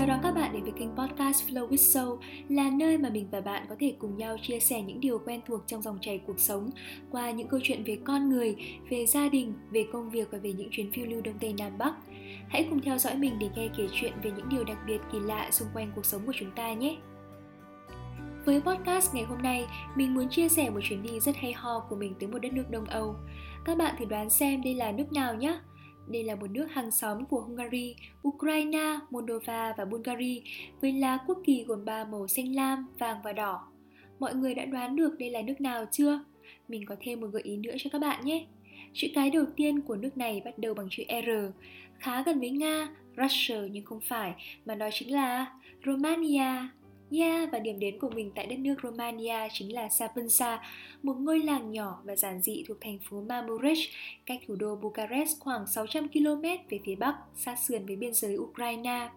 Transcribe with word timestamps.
Chào 0.00 0.06
đón 0.06 0.20
các 0.22 0.34
bạn 0.34 0.52
đến 0.52 0.62
với 0.62 0.72
kênh 0.72 0.96
podcast 0.96 1.48
Flow 1.48 1.68
with 1.68 1.76
Soul 1.76 2.18
là 2.48 2.70
nơi 2.70 2.98
mà 2.98 3.10
mình 3.10 3.28
và 3.30 3.40
bạn 3.40 3.66
có 3.68 3.74
thể 3.80 3.94
cùng 3.98 4.16
nhau 4.16 4.36
chia 4.42 4.60
sẻ 4.60 4.82
những 4.82 5.00
điều 5.00 5.18
quen 5.18 5.40
thuộc 5.46 5.60
trong 5.66 5.82
dòng 5.82 5.98
chảy 6.00 6.20
cuộc 6.26 6.40
sống 6.40 6.70
qua 7.10 7.30
những 7.30 7.48
câu 7.48 7.60
chuyện 7.62 7.84
về 7.84 7.98
con 8.04 8.28
người, 8.28 8.56
về 8.90 9.06
gia 9.06 9.28
đình, 9.28 9.54
về 9.70 9.86
công 9.92 10.10
việc 10.10 10.28
và 10.30 10.38
về 10.38 10.52
những 10.52 10.68
chuyến 10.70 10.92
phiêu 10.92 11.06
lưu 11.06 11.20
Đông 11.20 11.38
Tây 11.40 11.54
Nam 11.58 11.78
Bắc. 11.78 11.94
Hãy 12.48 12.66
cùng 12.70 12.80
theo 12.80 12.98
dõi 12.98 13.16
mình 13.16 13.38
để 13.38 13.48
nghe 13.56 13.68
kể 13.76 13.86
chuyện 13.92 14.12
về 14.22 14.30
những 14.36 14.48
điều 14.48 14.64
đặc 14.64 14.78
biệt 14.86 14.98
kỳ 15.12 15.20
lạ 15.20 15.48
xung 15.50 15.68
quanh 15.74 15.92
cuộc 15.94 16.06
sống 16.06 16.26
của 16.26 16.34
chúng 16.38 16.50
ta 16.50 16.72
nhé. 16.72 16.96
Với 18.44 18.60
podcast 18.60 19.14
ngày 19.14 19.24
hôm 19.24 19.42
nay, 19.42 19.66
mình 19.96 20.14
muốn 20.14 20.28
chia 20.28 20.48
sẻ 20.48 20.70
một 20.70 20.80
chuyến 20.82 21.02
đi 21.02 21.20
rất 21.20 21.36
hay 21.36 21.52
ho 21.52 21.80
của 21.88 21.96
mình 21.96 22.14
tới 22.20 22.28
một 22.28 22.38
đất 22.38 22.52
nước 22.52 22.64
Đông 22.70 22.84
Âu. 22.84 23.14
Các 23.64 23.78
bạn 23.78 23.94
thì 23.98 24.04
đoán 24.04 24.30
xem 24.30 24.62
đây 24.62 24.74
là 24.74 24.92
nước 24.92 25.12
nào 25.12 25.34
nhé? 25.34 25.58
Đây 26.10 26.24
là 26.24 26.34
một 26.34 26.50
nước 26.50 26.66
hàng 26.70 26.90
xóm 26.90 27.24
của 27.24 27.40
Hungary, 27.40 27.94
Ukraine, 28.28 28.98
Moldova 29.10 29.74
và 29.78 29.84
Bulgaria 29.84 30.40
với 30.80 30.92
lá 30.92 31.18
quốc 31.26 31.38
kỳ 31.44 31.64
gồm 31.64 31.84
ba 31.84 32.04
màu 32.04 32.28
xanh 32.28 32.54
lam, 32.54 32.86
vàng 32.98 33.16
và 33.24 33.32
đỏ. 33.32 33.66
Mọi 34.18 34.34
người 34.34 34.54
đã 34.54 34.64
đoán 34.64 34.96
được 34.96 35.18
đây 35.18 35.30
là 35.30 35.42
nước 35.42 35.60
nào 35.60 35.84
chưa? 35.92 36.20
Mình 36.68 36.86
có 36.86 36.96
thêm 37.00 37.20
một 37.20 37.26
gợi 37.32 37.42
ý 37.42 37.56
nữa 37.56 37.74
cho 37.78 37.90
các 37.92 37.98
bạn 37.98 38.24
nhé. 38.24 38.46
Chữ 38.92 39.08
cái 39.14 39.30
đầu 39.30 39.44
tiên 39.56 39.80
của 39.80 39.96
nước 39.96 40.16
này 40.16 40.42
bắt 40.44 40.58
đầu 40.58 40.74
bằng 40.74 40.88
chữ 40.90 41.02
R, 41.08 41.30
khá 41.98 42.22
gần 42.22 42.40
với 42.40 42.50
Nga, 42.50 42.88
Russia 43.16 43.58
nhưng 43.70 43.84
không 43.84 44.00
phải, 44.00 44.34
mà 44.66 44.74
đó 44.74 44.88
chính 44.92 45.12
là 45.12 45.46
Romania. 45.86 46.68
Yeah, 47.12 47.52
và 47.52 47.58
điểm 47.58 47.78
đến 47.78 47.98
của 47.98 48.10
mình 48.10 48.30
tại 48.34 48.46
đất 48.46 48.58
nước 48.58 48.74
Romania 48.82 49.48
chính 49.52 49.74
là 49.74 49.88
Sapunsa, 49.88 50.62
một 51.02 51.14
ngôi 51.18 51.38
làng 51.38 51.72
nhỏ 51.72 52.02
và 52.04 52.16
giản 52.16 52.42
dị 52.42 52.64
thuộc 52.68 52.76
thành 52.80 52.98
phố 52.98 53.20
Marmuresh, 53.20 53.90
cách 54.26 54.40
thủ 54.48 54.56
đô 54.56 54.76
Bucharest 54.76 55.40
khoảng 55.40 55.66
600 55.66 56.08
km 56.08 56.42
về 56.42 56.80
phía 56.84 56.94
bắc, 56.94 57.14
sát 57.36 57.58
sườn 57.58 57.86
với 57.86 57.96
biên 57.96 58.14
giới 58.14 58.36
Ukraine. 58.36 59.08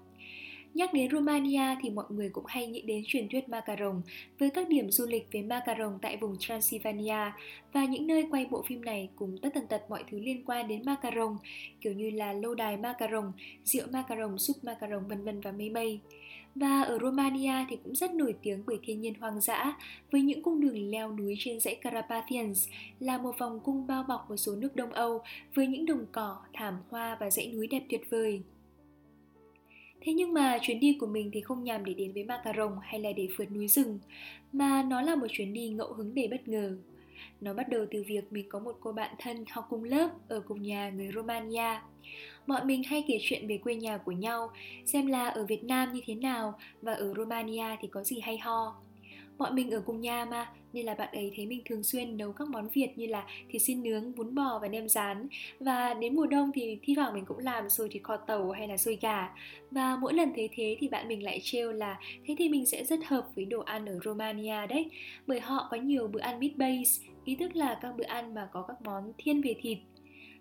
Nhắc 0.73 0.93
đến 0.93 1.11
Romania 1.11 1.75
thì 1.81 1.89
mọi 1.89 2.05
người 2.09 2.29
cũng 2.29 2.45
hay 2.47 2.67
nghĩ 2.67 2.81
đến 2.81 3.03
truyền 3.07 3.29
thuyết 3.29 3.49
Macaron 3.49 4.01
với 4.39 4.49
các 4.49 4.69
điểm 4.69 4.91
du 4.91 5.05
lịch 5.05 5.27
về 5.31 5.41
Macaron 5.41 5.99
tại 6.01 6.17
vùng 6.17 6.37
Transylvania 6.39 7.31
và 7.73 7.85
những 7.85 8.07
nơi 8.07 8.27
quay 8.31 8.45
bộ 8.45 8.63
phim 8.67 8.85
này 8.85 9.09
cùng 9.15 9.37
tất 9.41 9.49
tần 9.53 9.67
tật 9.67 9.81
mọi 9.89 10.03
thứ 10.11 10.19
liên 10.19 10.45
quan 10.45 10.67
đến 10.67 10.81
Macaron 10.85 11.37
kiểu 11.81 11.93
như 11.93 12.09
là 12.09 12.33
lâu 12.33 12.55
đài 12.55 12.77
Macaron, 12.77 13.31
rượu 13.63 13.87
Macaron, 13.91 14.37
súp 14.37 14.63
Macaron 14.63 15.07
vân 15.07 15.23
vân 15.23 15.41
và 15.41 15.51
mây 15.51 15.69
mây. 15.69 15.99
Và 16.55 16.81
ở 16.81 16.99
Romania 17.01 17.65
thì 17.69 17.77
cũng 17.83 17.95
rất 17.95 18.13
nổi 18.13 18.35
tiếng 18.41 18.63
bởi 18.65 18.79
thiên 18.83 19.01
nhiên 19.01 19.13
hoang 19.19 19.41
dã 19.41 19.77
với 20.11 20.21
những 20.21 20.41
cung 20.43 20.61
đường 20.61 20.91
leo 20.91 21.11
núi 21.11 21.35
trên 21.39 21.59
dãy 21.59 21.75
Carpathians 21.75 22.67
là 22.99 23.17
một 23.17 23.37
vòng 23.37 23.59
cung 23.63 23.87
bao 23.87 24.03
bọc 24.03 24.29
một 24.29 24.37
số 24.37 24.55
nước 24.55 24.75
Đông 24.75 24.91
Âu 24.91 25.21
với 25.53 25.67
những 25.67 25.85
đồng 25.85 26.05
cỏ, 26.11 26.37
thảm 26.53 26.77
hoa 26.89 27.17
và 27.19 27.29
dãy 27.29 27.47
núi 27.53 27.67
đẹp 27.67 27.83
tuyệt 27.89 28.01
vời. 28.09 28.41
Thế 30.01 30.13
nhưng 30.13 30.33
mà 30.33 30.57
chuyến 30.61 30.79
đi 30.79 30.97
của 30.99 31.07
mình 31.07 31.29
thì 31.33 31.41
không 31.41 31.63
nhằm 31.63 31.85
để 31.85 31.93
đến 31.93 32.13
với 32.13 32.23
Macaron 32.23 32.77
hay 32.81 32.99
là 32.99 33.11
để 33.11 33.27
phượt 33.37 33.51
núi 33.51 33.67
rừng, 33.67 33.99
mà 34.53 34.83
nó 34.83 35.01
là 35.01 35.15
một 35.15 35.27
chuyến 35.29 35.53
đi 35.53 35.69
ngẫu 35.69 35.93
hứng 35.93 36.15
đầy 36.15 36.27
bất 36.27 36.47
ngờ. 36.47 36.77
Nó 37.43 37.53
bắt 37.53 37.69
đầu 37.69 37.85
từ 37.91 38.03
việc 38.07 38.33
mình 38.33 38.45
có 38.49 38.59
một 38.59 38.77
cô 38.81 38.91
bạn 38.91 39.15
thân 39.19 39.45
học 39.51 39.65
cùng 39.69 39.83
lớp 39.83 40.09
ở 40.27 40.39
cùng 40.39 40.61
nhà 40.61 40.89
người 40.89 41.11
Romania. 41.15 41.79
Bọn 42.47 42.67
mình 42.67 42.83
hay 42.83 43.03
kể 43.07 43.17
chuyện 43.21 43.47
về 43.47 43.57
quê 43.57 43.75
nhà 43.75 43.97
của 43.97 44.11
nhau, 44.11 44.51
xem 44.85 45.07
là 45.07 45.29
ở 45.29 45.45
Việt 45.45 45.63
Nam 45.63 45.93
như 45.93 46.01
thế 46.05 46.15
nào 46.15 46.53
và 46.81 46.93
ở 46.93 47.13
Romania 47.17 47.65
thì 47.81 47.87
có 47.87 48.03
gì 48.03 48.19
hay 48.19 48.37
ho. 48.37 48.75
Bọn 49.37 49.55
mình 49.55 49.71
ở 49.71 49.83
cùng 49.85 50.01
nhà 50.01 50.25
mà, 50.25 50.49
nên 50.73 50.85
là 50.85 50.95
bạn 50.95 51.09
ấy 51.11 51.31
thấy 51.35 51.45
mình 51.45 51.61
thường 51.65 51.83
xuyên 51.83 52.17
nấu 52.17 52.31
các 52.31 52.47
món 52.47 52.69
Việt 52.69 52.89
như 52.95 53.07
là 53.07 53.27
thịt 53.49 53.61
xin 53.61 53.83
nướng, 53.83 54.15
bún 54.15 54.35
bò 54.35 54.59
và 54.61 54.67
nem 54.67 54.89
rán. 54.89 55.27
Và 55.59 55.93
đến 55.93 56.15
mùa 56.15 56.25
đông 56.25 56.51
thì 56.53 56.79
thi 56.81 56.95
thoảng 56.95 57.13
mình 57.13 57.25
cũng 57.25 57.39
làm 57.39 57.69
xôi 57.69 57.89
thịt 57.89 58.03
kho 58.03 58.17
tàu 58.17 58.51
hay 58.51 58.67
là 58.67 58.77
xôi 58.77 58.97
gà. 59.01 59.29
Và 59.71 59.95
mỗi 59.95 60.13
lần 60.13 60.31
thấy 60.35 60.49
thế 60.55 60.77
thì 60.79 60.87
bạn 60.87 61.07
mình 61.07 61.23
lại 61.23 61.39
trêu 61.43 61.71
là 61.71 61.99
thế 62.25 62.35
thì 62.37 62.49
mình 62.49 62.65
sẽ 62.65 62.83
rất 62.83 62.99
hợp 63.05 63.27
với 63.35 63.45
đồ 63.45 63.59
ăn 63.59 63.85
ở 63.85 63.99
Romania 64.03 64.67
đấy. 64.67 64.89
Bởi 65.27 65.39
họ 65.39 65.67
có 65.71 65.77
nhiều 65.77 66.07
bữa 66.07 66.19
ăn 66.19 66.39
meat 66.39 66.55
base, 66.57 67.12
ý 67.25 67.35
thức 67.35 67.55
là 67.55 67.79
các 67.81 67.93
bữa 67.97 68.03
ăn 68.03 68.33
mà 68.33 68.49
có 68.51 68.61
các 68.67 68.81
món 68.81 69.13
thiên 69.17 69.41
về 69.41 69.55
thịt. 69.61 69.77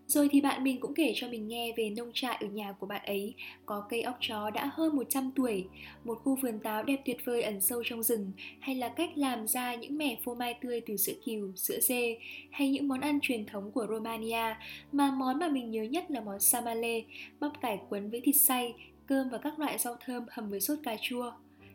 Rồi 0.06 0.28
thì 0.32 0.40
bạn 0.40 0.64
mình 0.64 0.80
cũng 0.80 0.94
kể 0.94 1.12
cho 1.14 1.28
mình 1.28 1.48
nghe 1.48 1.72
về 1.76 1.90
nông 1.90 2.10
trại 2.14 2.36
ở 2.40 2.46
nhà 2.46 2.72
của 2.72 2.86
bạn 2.86 3.02
ấy. 3.06 3.34
Có 3.66 3.86
cây 3.88 4.02
óc 4.02 4.16
chó 4.20 4.50
đã 4.50 4.70
hơn 4.72 4.96
100 4.96 5.30
tuổi 5.34 5.64
Một 6.04 6.14
khu 6.24 6.36
vườn 6.36 6.58
táo 6.58 6.82
đẹp 6.82 7.02
tuyệt 7.04 7.24
vời 7.24 7.42
ẩn 7.42 7.60
sâu 7.60 7.82
trong 7.84 8.02
rừng 8.02 8.32
Hay 8.60 8.74
là 8.74 8.88
cách 8.88 9.10
làm 9.14 9.48
ra 9.48 9.74
những 9.74 9.98
mẻ 9.98 10.16
phô 10.24 10.34
mai 10.34 10.54
tươi 10.54 10.80
từ 10.80 10.96
sữa 10.96 11.12
cừu, 11.26 11.52
sữa 11.56 11.80
dê 11.80 12.18
Hay 12.50 12.70
những 12.70 12.88
món 12.88 13.00
ăn 13.00 13.18
truyền 13.22 13.46
thống 13.46 13.70
của 13.72 13.86
Romania 13.90 14.54
Mà 14.92 15.10
món 15.10 15.38
mà 15.38 15.48
mình 15.48 15.70
nhớ 15.70 15.82
nhất 15.82 16.10
là 16.10 16.20
món 16.20 16.40
samale 16.40 17.02
Bắp 17.40 17.60
cải 17.60 17.78
cuốn 17.88 18.10
với 18.10 18.20
thịt 18.20 18.36
xay, 18.36 18.74
cơm 19.06 19.28
và 19.28 19.38
các 19.38 19.58
loại 19.58 19.78
rau 19.78 19.96
thơm 20.04 20.24
hầm 20.30 20.50
với 20.50 20.60
sốt 20.60 20.78
cà 20.82 20.96
chua. 21.00 21.32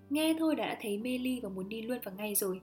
Nghe 0.10 0.36
thôi 0.40 0.56
đã 0.56 0.78
thấy 0.82 0.98
mê 0.98 1.18
ly 1.18 1.40
và 1.44 1.50
muốn 1.50 1.70
đi 1.70 1.82
luôn 1.82 1.98
vào 2.04 2.16
ngay 2.18 2.36
rồi. 2.36 2.62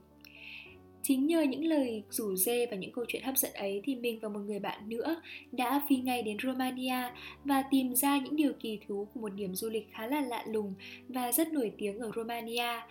Chính 1.07 1.27
nhờ 1.27 1.41
những 1.41 1.65
lời 1.65 2.03
rủ 2.09 2.35
dê 2.35 2.65
và 2.65 2.77
những 2.77 2.91
câu 2.91 3.05
chuyện 3.07 3.23
hấp 3.23 3.37
dẫn 3.37 3.53
ấy 3.53 3.81
thì 3.83 3.95
mình 3.95 4.19
và 4.21 4.29
một 4.29 4.39
người 4.39 4.59
bạn 4.59 4.89
nữa 4.89 5.21
đã 5.51 5.81
phi 5.89 5.95
ngay 5.95 6.23
đến 6.23 6.37
Romania 6.43 7.11
và 7.43 7.63
tìm 7.71 7.95
ra 7.95 8.17
những 8.17 8.35
điều 8.35 8.53
kỳ 8.59 8.79
thú 8.87 9.07
của 9.13 9.19
một 9.19 9.33
điểm 9.35 9.55
du 9.55 9.69
lịch 9.69 9.87
khá 9.91 10.07
là 10.07 10.21
lạ 10.21 10.43
lùng 10.47 10.73
và 11.09 11.31
rất 11.31 11.53
nổi 11.53 11.71
tiếng 11.77 11.99
ở 11.99 12.11
Romania. 12.15 12.81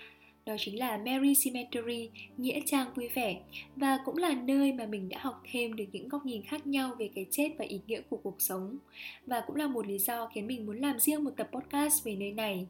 Đó 0.47 0.55
chính 0.59 0.79
là 0.79 0.97
Mary 0.97 1.35
Cemetery, 1.45 2.09
nghĩa 2.39 2.61
trang 2.67 2.87
vui 2.95 3.09
vẻ 3.09 3.41
và 3.77 3.99
cũng 4.05 4.17
là 4.17 4.35
nơi 4.35 4.73
mà 4.73 4.87
mình 4.87 5.09
đã 5.09 5.19
học 5.21 5.43
thêm 5.53 5.77
được 5.77 5.85
những 5.93 6.09
góc 6.09 6.27
nhìn 6.27 6.43
khác 6.43 6.67
nhau 6.67 6.95
về 6.99 7.11
cái 7.15 7.27
chết 7.31 7.51
và 7.59 7.65
ý 7.65 7.81
nghĩa 7.87 8.01
của 8.11 8.17
cuộc 8.17 8.37
sống. 8.39 8.79
Và 9.27 9.43
cũng 9.47 9.57
là 9.57 9.67
một 9.67 9.87
lý 9.87 9.99
do 9.99 10.31
khiến 10.35 10.47
mình 10.47 10.67
muốn 10.67 10.81
làm 10.81 10.99
riêng 10.99 11.25
một 11.25 11.33
tập 11.37 11.51
podcast 11.53 12.05
về 12.05 12.17
nơi 12.17 12.33
này. 12.33 12.67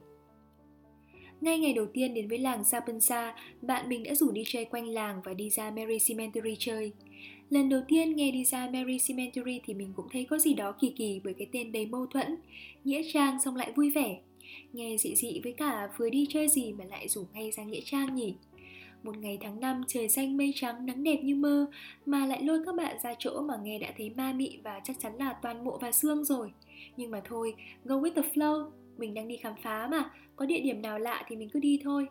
Ngay 1.40 1.58
ngày 1.58 1.72
đầu 1.72 1.86
tiên 1.86 2.14
đến 2.14 2.28
với 2.28 2.38
làng 2.38 2.64
Sapunsa, 2.64 3.34
bạn 3.62 3.88
mình 3.88 4.02
đã 4.02 4.14
rủ 4.14 4.30
đi 4.30 4.42
chơi 4.46 4.64
quanh 4.64 4.88
làng 4.88 5.20
và 5.24 5.34
đi 5.34 5.50
ra 5.50 5.70
Mary 5.70 5.98
Cemetery 6.08 6.56
chơi. 6.58 6.92
Lần 7.50 7.68
đầu 7.68 7.80
tiên 7.88 8.16
nghe 8.16 8.30
đi 8.30 8.44
ra 8.44 8.70
Mary 8.72 8.98
Cemetery 9.08 9.60
thì 9.64 9.74
mình 9.74 9.92
cũng 9.96 10.08
thấy 10.12 10.24
có 10.24 10.38
gì 10.38 10.54
đó 10.54 10.72
kỳ 10.80 10.92
kỳ 10.96 11.20
bởi 11.24 11.34
cái 11.34 11.46
tên 11.52 11.72
đầy 11.72 11.86
mâu 11.86 12.06
thuẫn, 12.06 12.36
nghĩa 12.84 13.02
trang 13.12 13.38
xong 13.44 13.56
lại 13.56 13.72
vui 13.76 13.90
vẻ. 13.90 14.18
Nghe 14.72 14.96
dị 14.96 15.14
dị 15.14 15.40
với 15.44 15.52
cả 15.52 15.88
vừa 15.96 16.10
đi 16.10 16.26
chơi 16.28 16.48
gì 16.48 16.72
mà 16.72 16.84
lại 16.84 17.08
rủ 17.08 17.26
ngay 17.34 17.50
ra 17.50 17.64
nghĩa 17.64 17.80
trang 17.84 18.14
nhỉ. 18.14 18.34
Một 19.02 19.18
ngày 19.18 19.38
tháng 19.40 19.60
năm 19.60 19.82
trời 19.86 20.08
xanh 20.08 20.36
mây 20.36 20.52
trắng 20.54 20.86
nắng 20.86 21.02
đẹp 21.02 21.20
như 21.22 21.34
mơ 21.34 21.66
mà 22.06 22.26
lại 22.26 22.42
lôi 22.42 22.58
các 22.66 22.74
bạn 22.74 22.96
ra 23.02 23.14
chỗ 23.18 23.40
mà 23.40 23.54
nghe 23.62 23.78
đã 23.78 23.92
thấy 23.98 24.10
ma 24.10 24.32
mị 24.32 24.58
và 24.62 24.80
chắc 24.84 25.00
chắn 25.00 25.16
là 25.16 25.32
toàn 25.42 25.64
mộ 25.64 25.78
và 25.78 25.92
xương 25.92 26.24
rồi. 26.24 26.50
Nhưng 26.96 27.10
mà 27.10 27.22
thôi, 27.24 27.54
go 27.84 27.96
with 27.96 28.14
the 28.14 28.22
flow, 28.34 28.70
mình 28.98 29.14
đang 29.14 29.28
đi 29.28 29.36
khám 29.36 29.54
phá 29.62 29.88
mà, 29.90 30.10
có 30.36 30.46
địa 30.46 30.60
điểm 30.60 30.82
nào 30.82 30.98
lạ 30.98 31.24
thì 31.28 31.36
mình 31.36 31.48
cứ 31.48 31.60
đi 31.60 31.80
thôi. 31.84 32.06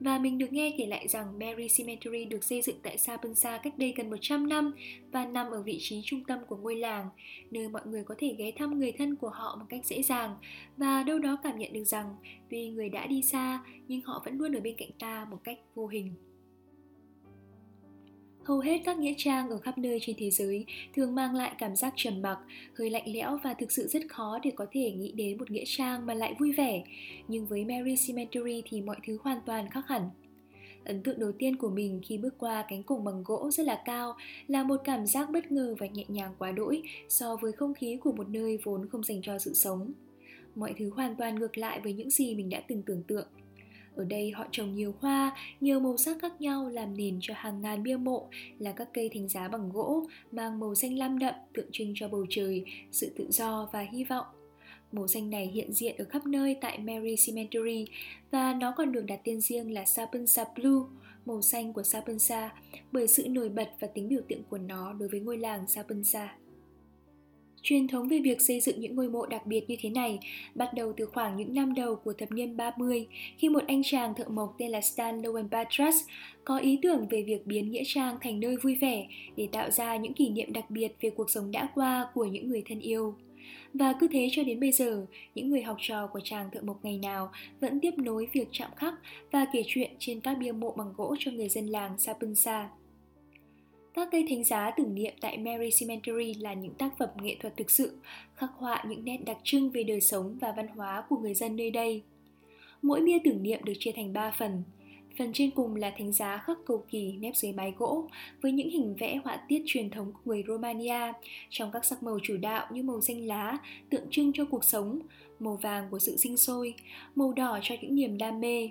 Và 0.00 0.18
mình 0.18 0.38
được 0.38 0.52
nghe 0.52 0.74
kể 0.78 0.86
lại 0.86 1.08
rằng 1.08 1.38
Mary 1.38 1.68
Cemetery 1.68 2.24
được 2.24 2.44
xây 2.44 2.62
dựng 2.62 2.76
tại 2.82 2.98
Sapunsa 2.98 3.58
cách 3.58 3.78
đây 3.78 3.94
gần 3.96 4.10
100 4.10 4.48
năm 4.48 4.72
và 5.12 5.26
nằm 5.26 5.50
ở 5.50 5.62
vị 5.62 5.78
trí 5.80 6.02
trung 6.04 6.24
tâm 6.24 6.38
của 6.48 6.56
ngôi 6.56 6.76
làng, 6.76 7.08
nơi 7.50 7.68
mọi 7.68 7.82
người 7.86 8.04
có 8.04 8.14
thể 8.18 8.34
ghé 8.38 8.50
thăm 8.56 8.78
người 8.78 8.92
thân 8.92 9.16
của 9.16 9.28
họ 9.28 9.56
một 9.56 9.66
cách 9.68 9.84
dễ 9.84 10.02
dàng 10.02 10.36
và 10.76 11.02
đâu 11.02 11.18
đó 11.18 11.38
cảm 11.42 11.58
nhận 11.58 11.72
được 11.72 11.84
rằng 11.84 12.16
tuy 12.50 12.68
người 12.68 12.88
đã 12.88 13.06
đi 13.06 13.22
xa 13.22 13.64
nhưng 13.88 14.00
họ 14.00 14.22
vẫn 14.24 14.38
luôn 14.38 14.56
ở 14.56 14.60
bên 14.60 14.74
cạnh 14.78 14.90
ta 14.98 15.26
một 15.30 15.38
cách 15.44 15.58
vô 15.74 15.86
hình. 15.86 16.14
Hầu 18.44 18.58
hết 18.58 18.80
các 18.84 18.98
nghĩa 18.98 19.14
trang 19.16 19.50
ở 19.50 19.58
khắp 19.58 19.78
nơi 19.78 19.98
trên 20.02 20.16
thế 20.18 20.30
giới 20.30 20.64
thường 20.94 21.14
mang 21.14 21.34
lại 21.34 21.52
cảm 21.58 21.76
giác 21.76 21.92
trầm 21.96 22.22
mặc, 22.22 22.38
hơi 22.78 22.90
lạnh 22.90 23.12
lẽo 23.12 23.38
và 23.44 23.54
thực 23.54 23.72
sự 23.72 23.86
rất 23.86 24.02
khó 24.08 24.38
để 24.42 24.50
có 24.56 24.66
thể 24.72 24.92
nghĩ 24.92 25.12
đến 25.12 25.38
một 25.38 25.50
nghĩa 25.50 25.64
trang 25.66 26.06
mà 26.06 26.14
lại 26.14 26.34
vui 26.38 26.52
vẻ. 26.52 26.84
Nhưng 27.28 27.46
với 27.46 27.64
Mary 27.64 27.94
Cemetery 28.06 28.62
thì 28.64 28.80
mọi 28.80 28.96
thứ 29.06 29.18
hoàn 29.22 29.40
toàn 29.46 29.70
khác 29.70 29.84
hẳn. 29.88 30.10
Ấn 30.84 31.02
tượng 31.02 31.20
đầu 31.20 31.32
tiên 31.32 31.56
của 31.56 31.70
mình 31.70 32.00
khi 32.04 32.18
bước 32.18 32.34
qua 32.38 32.64
cánh 32.68 32.82
cổng 32.82 33.04
bằng 33.04 33.22
gỗ 33.26 33.50
rất 33.50 33.66
là 33.66 33.82
cao 33.84 34.16
là 34.48 34.62
một 34.62 34.80
cảm 34.84 35.06
giác 35.06 35.30
bất 35.30 35.52
ngờ 35.52 35.74
và 35.78 35.86
nhẹ 35.86 36.04
nhàng 36.08 36.34
quá 36.38 36.52
đỗi 36.52 36.82
so 37.08 37.36
với 37.36 37.52
không 37.52 37.74
khí 37.74 37.96
của 37.96 38.12
một 38.12 38.28
nơi 38.28 38.58
vốn 38.62 38.88
không 38.88 39.04
dành 39.04 39.22
cho 39.22 39.38
sự 39.38 39.54
sống. 39.54 39.92
Mọi 40.54 40.74
thứ 40.78 40.90
hoàn 40.90 41.16
toàn 41.16 41.34
ngược 41.34 41.58
lại 41.58 41.80
với 41.80 41.92
những 41.92 42.10
gì 42.10 42.34
mình 42.34 42.50
đã 42.50 42.62
từng 42.68 42.82
tưởng 42.82 43.02
tượng. 43.02 43.26
Ở 43.96 44.04
đây 44.04 44.30
họ 44.30 44.46
trồng 44.50 44.74
nhiều 44.74 44.94
hoa, 45.00 45.36
nhiều 45.60 45.80
màu 45.80 45.96
sắc 45.96 46.16
khác 46.22 46.40
nhau 46.40 46.68
làm 46.68 46.96
nền 46.96 47.18
cho 47.20 47.34
hàng 47.36 47.62
ngàn 47.62 47.82
bia 47.82 47.96
mộ 47.96 48.28
là 48.58 48.72
các 48.72 48.88
cây 48.94 49.10
thánh 49.14 49.28
giá 49.28 49.48
bằng 49.48 49.70
gỗ 49.72 50.06
mang 50.32 50.60
màu 50.60 50.74
xanh 50.74 50.98
lam 50.98 51.18
đậm 51.18 51.34
tượng 51.52 51.68
trưng 51.72 51.92
cho 51.96 52.08
bầu 52.08 52.26
trời, 52.30 52.64
sự 52.92 53.12
tự 53.16 53.26
do 53.30 53.68
và 53.72 53.80
hy 53.80 54.04
vọng. 54.04 54.26
Màu 54.92 55.08
xanh 55.08 55.30
này 55.30 55.46
hiện 55.46 55.72
diện 55.72 55.96
ở 55.98 56.04
khắp 56.04 56.26
nơi 56.26 56.56
tại 56.60 56.78
Mary 56.78 57.16
Cemetery 57.26 57.86
và 58.30 58.54
nó 58.54 58.72
còn 58.76 58.92
được 58.92 59.04
đặt 59.06 59.20
tên 59.24 59.40
riêng 59.40 59.74
là 59.74 59.84
Sapunsa 59.84 60.44
Blue, 60.56 60.86
màu 61.26 61.42
xanh 61.42 61.72
của 61.72 61.82
Sapunsa, 61.82 62.52
bởi 62.92 63.08
sự 63.08 63.28
nổi 63.28 63.48
bật 63.48 63.68
và 63.80 63.88
tính 63.88 64.08
biểu 64.08 64.20
tượng 64.28 64.42
của 64.50 64.58
nó 64.58 64.92
đối 64.92 65.08
với 65.08 65.20
ngôi 65.20 65.38
làng 65.38 65.66
Sapunsa. 65.66 66.34
Truyền 67.62 67.88
thống 67.88 68.08
về 68.08 68.18
việc 68.18 68.40
xây 68.40 68.60
dựng 68.60 68.80
những 68.80 68.96
ngôi 68.96 69.08
mộ 69.08 69.26
đặc 69.26 69.46
biệt 69.46 69.70
như 69.70 69.76
thế 69.80 69.90
này 69.90 70.18
bắt 70.54 70.74
đầu 70.74 70.92
từ 70.96 71.06
khoảng 71.06 71.36
những 71.36 71.54
năm 71.54 71.74
đầu 71.74 71.96
của 71.96 72.12
thập 72.12 72.32
niên 72.32 72.56
30 72.56 73.06
khi 73.38 73.48
một 73.48 73.62
anh 73.66 73.82
chàng 73.84 74.14
thợ 74.14 74.24
mộc 74.28 74.54
tên 74.58 74.70
là 74.70 74.80
Stan 74.80 75.22
Lowenbatras 75.22 75.92
có 76.44 76.58
ý 76.58 76.78
tưởng 76.82 77.06
về 77.10 77.22
việc 77.22 77.46
biến 77.46 77.70
Nghĩa 77.70 77.82
Trang 77.86 78.18
thành 78.20 78.40
nơi 78.40 78.56
vui 78.56 78.74
vẻ 78.74 79.06
để 79.36 79.48
tạo 79.52 79.70
ra 79.70 79.96
những 79.96 80.14
kỷ 80.14 80.28
niệm 80.28 80.52
đặc 80.52 80.70
biệt 80.70 80.92
về 81.00 81.10
cuộc 81.10 81.30
sống 81.30 81.50
đã 81.50 81.68
qua 81.74 82.08
của 82.14 82.24
những 82.24 82.50
người 82.50 82.62
thân 82.68 82.80
yêu. 82.80 83.14
Và 83.74 83.94
cứ 84.00 84.08
thế 84.08 84.28
cho 84.32 84.42
đến 84.42 84.60
bây 84.60 84.72
giờ, 84.72 85.06
những 85.34 85.50
người 85.50 85.62
học 85.62 85.76
trò 85.80 86.06
của 86.06 86.20
chàng 86.24 86.50
thợ 86.52 86.60
mộc 86.62 86.84
ngày 86.84 86.98
nào 86.98 87.30
vẫn 87.60 87.80
tiếp 87.80 87.94
nối 87.96 88.28
việc 88.32 88.48
chạm 88.52 88.70
khắc 88.76 88.94
và 89.30 89.46
kể 89.52 89.62
chuyện 89.66 89.90
trên 89.98 90.20
các 90.20 90.38
bia 90.38 90.52
mộ 90.52 90.74
bằng 90.76 90.92
gỗ 90.96 91.16
cho 91.18 91.30
người 91.30 91.48
dân 91.48 91.66
làng 91.66 91.98
Sapunsa. 91.98 92.68
Các 93.94 94.08
cây 94.12 94.26
thánh 94.28 94.44
giá 94.44 94.70
tưởng 94.70 94.94
niệm 94.94 95.12
tại 95.20 95.38
Mary 95.38 95.70
Cemetery 95.80 96.34
là 96.34 96.54
những 96.54 96.74
tác 96.74 96.98
phẩm 96.98 97.08
nghệ 97.22 97.36
thuật 97.40 97.56
thực 97.56 97.70
sự, 97.70 97.96
khắc 98.34 98.50
họa 98.56 98.84
những 98.88 99.04
nét 99.04 99.18
đặc 99.26 99.36
trưng 99.44 99.70
về 99.70 99.82
đời 99.82 100.00
sống 100.00 100.36
và 100.40 100.52
văn 100.56 100.68
hóa 100.68 101.04
của 101.08 101.16
người 101.16 101.34
dân 101.34 101.56
nơi 101.56 101.70
đây. 101.70 102.02
Mỗi 102.82 103.00
bia 103.00 103.18
tưởng 103.24 103.42
niệm 103.42 103.64
được 103.64 103.72
chia 103.78 103.92
thành 103.92 104.12
3 104.12 104.30
phần. 104.38 104.62
Phần 105.18 105.32
trên 105.32 105.50
cùng 105.50 105.76
là 105.76 105.92
thánh 105.98 106.12
giá 106.12 106.38
khắc 106.38 106.58
cầu 106.66 106.84
kỳ 106.90 107.12
nép 107.12 107.36
dưới 107.36 107.52
mái 107.52 107.74
gỗ 107.78 108.08
với 108.40 108.52
những 108.52 108.70
hình 108.70 108.96
vẽ 108.98 109.20
họa 109.24 109.36
tiết 109.48 109.62
truyền 109.66 109.90
thống 109.90 110.12
của 110.12 110.20
người 110.24 110.44
Romania 110.48 111.12
trong 111.50 111.70
các 111.72 111.84
sắc 111.84 112.02
màu 112.02 112.18
chủ 112.22 112.36
đạo 112.36 112.66
như 112.70 112.82
màu 112.82 113.00
xanh 113.00 113.26
lá 113.26 113.58
tượng 113.90 114.10
trưng 114.10 114.32
cho 114.32 114.44
cuộc 114.44 114.64
sống, 114.64 114.98
màu 115.38 115.56
vàng 115.56 115.86
của 115.90 115.98
sự 115.98 116.16
sinh 116.16 116.36
sôi, 116.36 116.74
màu 117.14 117.32
đỏ 117.32 117.58
cho 117.62 117.74
những 117.80 117.94
niềm 117.94 118.18
đam 118.18 118.40
mê. 118.40 118.70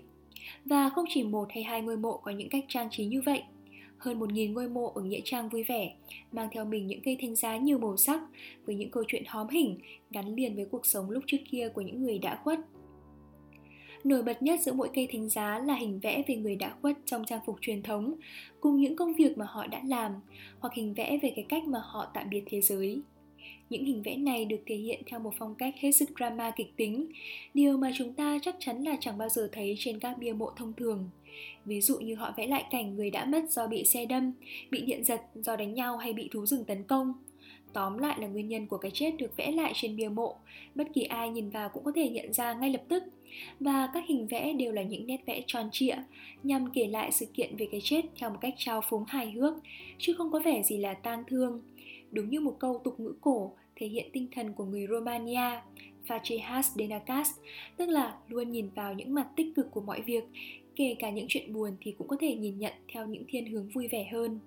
Và 0.66 0.90
không 0.90 1.06
chỉ 1.10 1.24
một 1.24 1.48
hay 1.50 1.64
hai 1.64 1.82
ngôi 1.82 1.98
mộ 1.98 2.18
có 2.18 2.32
những 2.32 2.50
cách 2.50 2.66
trang 2.68 2.90
trí 2.92 3.06
như 3.06 3.22
vậy– 3.26 3.44
hơn 4.00 4.20
1.000 4.20 4.54
ngôi 4.54 4.70
mộ 4.70 4.92
ở 4.96 5.02
Nghĩa 5.02 5.22
Trang 5.24 5.50
vui 5.50 5.64
vẻ, 5.64 5.94
mang 6.32 6.48
theo 6.52 6.66
mình 6.66 6.88
những 6.88 7.02
cây 7.04 7.18
thanh 7.22 7.36
giá 7.36 7.58
nhiều 7.58 7.78
màu 7.80 7.98
sắc 7.98 8.22
với 8.66 8.76
những 8.76 8.92
câu 8.92 9.04
chuyện 9.08 9.24
hóm 9.28 9.48
hình 9.48 9.80
gắn 10.12 10.36
liền 10.36 10.56
với 10.56 10.66
cuộc 10.66 10.86
sống 10.86 11.10
lúc 11.10 11.24
trước 11.28 11.38
kia 11.52 11.70
của 11.70 11.82
những 11.82 12.02
người 12.04 12.20
đã 12.20 12.40
khuất. 12.44 12.60
Nổi 14.04 14.24
bật 14.24 14.42
nhất 14.42 14.60
giữa 14.60 14.74
mỗi 14.74 14.90
cây 14.94 15.08
thánh 15.12 15.30
giá 15.30 15.60
là 15.60 15.76
hình 15.76 16.00
vẽ 16.00 16.24
về 16.28 16.36
người 16.36 16.56
đã 16.56 16.76
khuất 16.82 16.98
trong 17.06 17.26
trang 17.26 17.42
phục 17.46 17.56
truyền 17.62 17.84
thống, 17.84 18.14
cùng 18.60 18.82
những 18.82 18.96
công 18.96 19.14
việc 19.14 19.38
mà 19.38 19.46
họ 19.46 19.68
đã 19.68 19.82
làm, 19.88 20.12
hoặc 20.60 20.74
hình 20.74 20.94
vẽ 20.94 21.20
về 21.22 21.34
cái 21.36 21.46
cách 21.50 21.64
mà 21.64 21.80
họ 21.84 22.12
tạm 22.14 22.30
biệt 22.30 22.44
thế 22.46 22.62
giới. 22.62 23.02
Những 23.70 23.86
hình 23.86 24.02
vẽ 24.02 24.16
này 24.18 24.46
được 24.46 24.60
thể 24.66 24.76
hiện 24.76 25.02
theo 25.06 25.20
một 25.20 25.34
phong 25.38 25.56
cách 25.56 25.76
hết 25.78 25.92
sức 25.92 26.10
drama 26.18 26.52
kịch 26.52 26.76
tính, 26.76 27.06
điều 27.54 27.78
mà 27.78 27.92
chúng 27.98 28.14
ta 28.14 28.40
chắc 28.42 28.56
chắn 28.60 28.84
là 28.84 28.98
chẳng 29.00 29.18
bao 29.18 29.30
giờ 29.30 29.50
thấy 29.52 29.76
trên 29.80 30.00
các 30.00 30.18
bia 30.18 30.34
mộ 30.34 30.52
thông 30.56 30.74
thường. 30.74 31.10
Ví 31.66 31.82
dụ 31.82 32.00
như 32.00 32.16
họ 32.16 32.34
vẽ 32.38 32.48
lại 32.48 32.64
cảnh 32.72 32.96
người 32.96 33.12
đã 33.12 33.26
mất 33.26 33.52
do 33.52 33.68
bị 33.68 33.84
xe 33.84 34.06
đâm, 34.06 34.32
bị 34.72 34.82
điện 34.82 35.04
giật 35.04 35.22
do 35.36 35.56
đánh 35.56 35.74
nhau 35.74 35.98
hay 35.98 36.14
bị 36.14 36.30
thú 36.32 36.46
rừng 36.46 36.66
tấn 36.66 36.84
công. 36.84 37.14
Tóm 37.74 37.98
lại 37.98 38.18
là 38.22 38.28
nguyên 38.28 38.48
nhân 38.48 38.68
của 38.68 38.78
cái 38.78 38.92
chết 38.92 39.12
được 39.18 39.38
vẽ 39.38 39.52
lại 39.52 39.72
trên 39.76 39.96
bia 39.96 40.10
mộ, 40.10 40.36
bất 40.76 40.88
kỳ 40.94 41.04
ai 41.04 41.30
nhìn 41.30 41.50
vào 41.50 41.70
cũng 41.70 41.84
có 41.84 41.92
thể 41.96 42.10
nhận 42.10 42.34
ra 42.34 42.54
ngay 42.54 42.70
lập 42.70 42.82
tức. 42.88 43.04
Và 43.60 43.90
các 43.94 44.04
hình 44.08 44.28
vẽ 44.28 44.54
đều 44.54 44.72
là 44.72 44.82
những 44.82 45.08
nét 45.08 45.18
vẽ 45.26 45.44
tròn 45.48 45.70
trịa, 45.72 45.96
nhằm 46.44 46.72
kể 46.72 46.88
lại 46.88 47.12
sự 47.12 47.26
kiện 47.26 47.56
về 47.56 47.68
cái 47.72 47.82
chết 47.84 48.02
theo 48.20 48.30
một 48.30 48.38
cách 48.42 48.54
trao 48.58 48.82
phúng 48.82 49.04
hài 49.08 49.32
hước, 49.32 49.54
chứ 49.98 50.14
không 50.14 50.32
có 50.32 50.40
vẻ 50.40 50.64
gì 50.64 50.78
là 50.78 50.94
tang 50.94 51.24
thương. 51.28 51.62
Đúng 52.12 52.30
như 52.30 52.40
một 52.40 52.56
câu 52.60 52.82
tục 52.84 53.00
ngữ 53.00 53.14
cổ 53.22 53.54
thể 53.76 53.88
hiện 53.88 54.10
tinh 54.14 54.28
thần 54.36 54.54
của 54.54 54.66
người 54.66 54.88
Romania, 54.88 55.62
Facehas 56.08 56.62
Denacas, 56.76 57.32
tức 57.78 57.90
là 57.90 58.18
luôn 58.28 58.52
nhìn 58.52 58.70
vào 58.76 58.94
những 58.94 59.14
mặt 59.14 59.28
tích 59.36 59.48
cực 59.56 59.72
của 59.72 59.82
mọi 59.82 60.02
việc, 60.02 60.24
kể 60.76 60.96
cả 61.00 61.10
những 61.10 61.26
chuyện 61.30 61.54
buồn 61.54 61.72
thì 61.82 61.92
cũng 61.98 62.08
có 62.08 62.16
thể 62.20 62.36
nhìn 62.36 62.60
nhận 62.60 62.74
theo 62.94 63.08
những 63.08 63.24
thiên 63.28 63.46
hướng 63.46 63.70
vui 63.70 63.88
vẻ 63.88 64.10
hơn. 64.12 64.40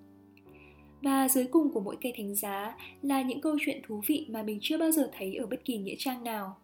Và 1.01 1.27
dưới 1.27 1.45
cùng 1.45 1.73
của 1.73 1.79
mỗi 1.79 1.97
cây 2.01 2.13
thánh 2.17 2.35
giá 2.35 2.77
là 3.01 3.21
những 3.21 3.41
câu 3.41 3.57
chuyện 3.65 3.81
thú 3.87 4.01
vị 4.07 4.25
mà 4.29 4.43
mình 4.43 4.59
chưa 4.61 4.77
bao 4.77 4.91
giờ 4.91 5.11
thấy 5.17 5.35
ở 5.35 5.45
bất 5.47 5.65
kỳ 5.65 5.77
nghĩa 5.77 5.95
trang 5.97 6.23
nào. 6.23 6.55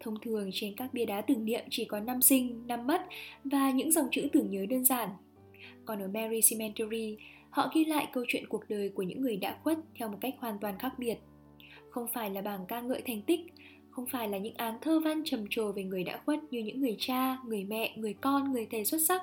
Thông 0.00 0.20
thường 0.20 0.50
trên 0.52 0.74
các 0.76 0.94
bia 0.94 1.04
đá 1.04 1.20
tưởng 1.20 1.44
niệm 1.44 1.64
chỉ 1.70 1.84
có 1.84 2.00
năm 2.00 2.22
sinh, 2.22 2.66
năm 2.66 2.86
mất 2.86 3.00
và 3.44 3.70
những 3.70 3.92
dòng 3.92 4.08
chữ 4.10 4.28
tưởng 4.32 4.50
nhớ 4.50 4.66
đơn 4.66 4.84
giản. 4.84 5.08
Còn 5.84 6.02
ở 6.02 6.08
Mary 6.08 6.40
Cemetery, 6.50 7.16
họ 7.50 7.70
ghi 7.74 7.84
lại 7.84 8.08
câu 8.12 8.24
chuyện 8.28 8.48
cuộc 8.48 8.68
đời 8.68 8.88
của 8.88 9.02
những 9.02 9.20
người 9.20 9.36
đã 9.36 9.58
khuất 9.62 9.78
theo 9.94 10.08
một 10.08 10.18
cách 10.20 10.34
hoàn 10.38 10.58
toàn 10.58 10.78
khác 10.78 10.92
biệt. 10.98 11.18
Không 11.90 12.06
phải 12.12 12.30
là 12.30 12.42
bảng 12.42 12.66
ca 12.66 12.80
ngợi 12.80 13.02
thành 13.06 13.22
tích, 13.22 13.40
không 13.90 14.06
phải 14.06 14.28
là 14.28 14.38
những 14.38 14.54
áng 14.54 14.78
thơ 14.80 15.00
văn 15.00 15.22
trầm 15.24 15.44
trồ 15.50 15.72
về 15.72 15.84
người 15.84 16.04
đã 16.04 16.20
khuất 16.24 16.38
như 16.50 16.58
những 16.58 16.80
người 16.80 16.96
cha, 16.98 17.38
người 17.46 17.64
mẹ, 17.64 17.94
người 17.96 18.14
con, 18.14 18.52
người 18.52 18.66
thầy 18.70 18.84
xuất 18.84 18.98
sắc, 18.98 19.22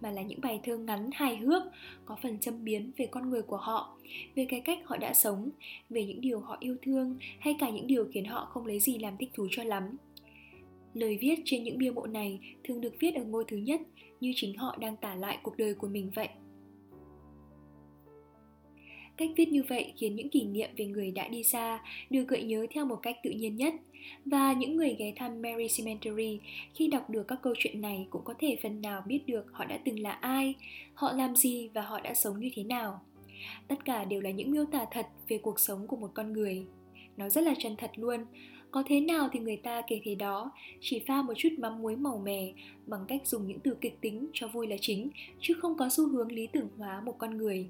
mà 0.00 0.10
là 0.10 0.22
những 0.22 0.40
bài 0.40 0.60
thơ 0.64 0.76
ngắn 0.76 1.10
hài 1.12 1.36
hước, 1.36 1.62
có 2.04 2.16
phần 2.22 2.38
châm 2.38 2.64
biếm 2.64 2.82
về 2.96 3.06
con 3.06 3.30
người 3.30 3.42
của 3.42 3.56
họ, 3.56 3.98
về 4.34 4.46
cái 4.48 4.60
cách 4.60 4.78
họ 4.84 4.96
đã 4.96 5.14
sống, 5.14 5.50
về 5.90 6.04
những 6.04 6.20
điều 6.20 6.40
họ 6.40 6.56
yêu 6.60 6.76
thương 6.82 7.16
hay 7.40 7.56
cả 7.58 7.70
những 7.70 7.86
điều 7.86 8.04
khiến 8.12 8.24
họ 8.24 8.44
không 8.44 8.66
lấy 8.66 8.80
gì 8.80 8.98
làm 8.98 9.16
thích 9.16 9.30
thú 9.34 9.46
cho 9.50 9.64
lắm. 9.64 9.96
Lời 10.94 11.18
viết 11.20 11.34
trên 11.44 11.64
những 11.64 11.78
bia 11.78 11.90
mộ 11.90 12.06
này 12.06 12.40
thường 12.64 12.80
được 12.80 12.94
viết 13.00 13.14
ở 13.14 13.24
ngôi 13.24 13.44
thứ 13.48 13.56
nhất 13.56 13.80
như 14.20 14.32
chính 14.36 14.56
họ 14.58 14.76
đang 14.80 14.96
tả 14.96 15.14
lại 15.14 15.38
cuộc 15.42 15.56
đời 15.56 15.74
của 15.74 15.88
mình 15.88 16.10
vậy. 16.14 16.28
Cách 19.16 19.30
viết 19.36 19.48
như 19.48 19.62
vậy 19.68 19.92
khiến 19.96 20.16
những 20.16 20.28
kỷ 20.28 20.44
niệm 20.44 20.70
về 20.76 20.86
người 20.86 21.10
đã 21.10 21.28
đi 21.28 21.42
xa 21.42 21.80
được 22.10 22.24
gợi 22.28 22.42
nhớ 22.42 22.66
theo 22.70 22.86
một 22.86 22.96
cách 23.02 23.16
tự 23.22 23.30
nhiên 23.30 23.56
nhất. 23.56 23.74
Và 24.24 24.52
những 24.52 24.76
người 24.76 24.96
ghé 24.98 25.12
thăm 25.16 25.42
Mary 25.42 25.68
Cemetery 25.76 26.40
khi 26.74 26.88
đọc 26.88 27.10
được 27.10 27.28
các 27.28 27.38
câu 27.42 27.54
chuyện 27.58 27.80
này 27.80 28.06
cũng 28.10 28.24
có 28.24 28.34
thể 28.38 28.56
phần 28.62 28.82
nào 28.82 29.02
biết 29.06 29.20
được 29.26 29.44
họ 29.52 29.64
đã 29.64 29.78
từng 29.84 30.00
là 30.00 30.10
ai, 30.10 30.54
họ 30.94 31.12
làm 31.12 31.36
gì 31.36 31.70
và 31.74 31.82
họ 31.82 32.00
đã 32.00 32.14
sống 32.14 32.40
như 32.40 32.50
thế 32.54 32.62
nào. 32.62 33.00
Tất 33.68 33.84
cả 33.84 34.04
đều 34.04 34.20
là 34.20 34.30
những 34.30 34.50
miêu 34.50 34.64
tả 34.64 34.86
thật 34.90 35.06
về 35.28 35.38
cuộc 35.38 35.60
sống 35.60 35.86
của 35.86 35.96
một 35.96 36.10
con 36.14 36.32
người. 36.32 36.64
Nó 37.16 37.28
rất 37.28 37.44
là 37.44 37.54
chân 37.58 37.76
thật 37.76 37.90
luôn, 37.96 38.20
có 38.70 38.82
thế 38.86 39.00
nào 39.00 39.28
thì 39.32 39.40
người 39.40 39.56
ta 39.56 39.82
kể 39.88 40.00
thế 40.04 40.14
đó, 40.14 40.50
chỉ 40.80 40.98
pha 41.06 41.22
một 41.22 41.34
chút 41.36 41.48
mắm 41.58 41.82
muối 41.82 41.96
màu 41.96 42.18
mè 42.18 42.52
bằng 42.86 43.04
cách 43.08 43.26
dùng 43.26 43.46
những 43.46 43.60
từ 43.60 43.76
kịch 43.80 44.00
tính 44.00 44.28
cho 44.32 44.48
vui 44.48 44.66
là 44.66 44.76
chính, 44.80 45.10
chứ 45.40 45.54
không 45.54 45.76
có 45.76 45.88
xu 45.88 46.08
hướng 46.08 46.32
lý 46.32 46.46
tưởng 46.46 46.68
hóa 46.78 47.00
một 47.00 47.18
con 47.18 47.36
người. 47.36 47.68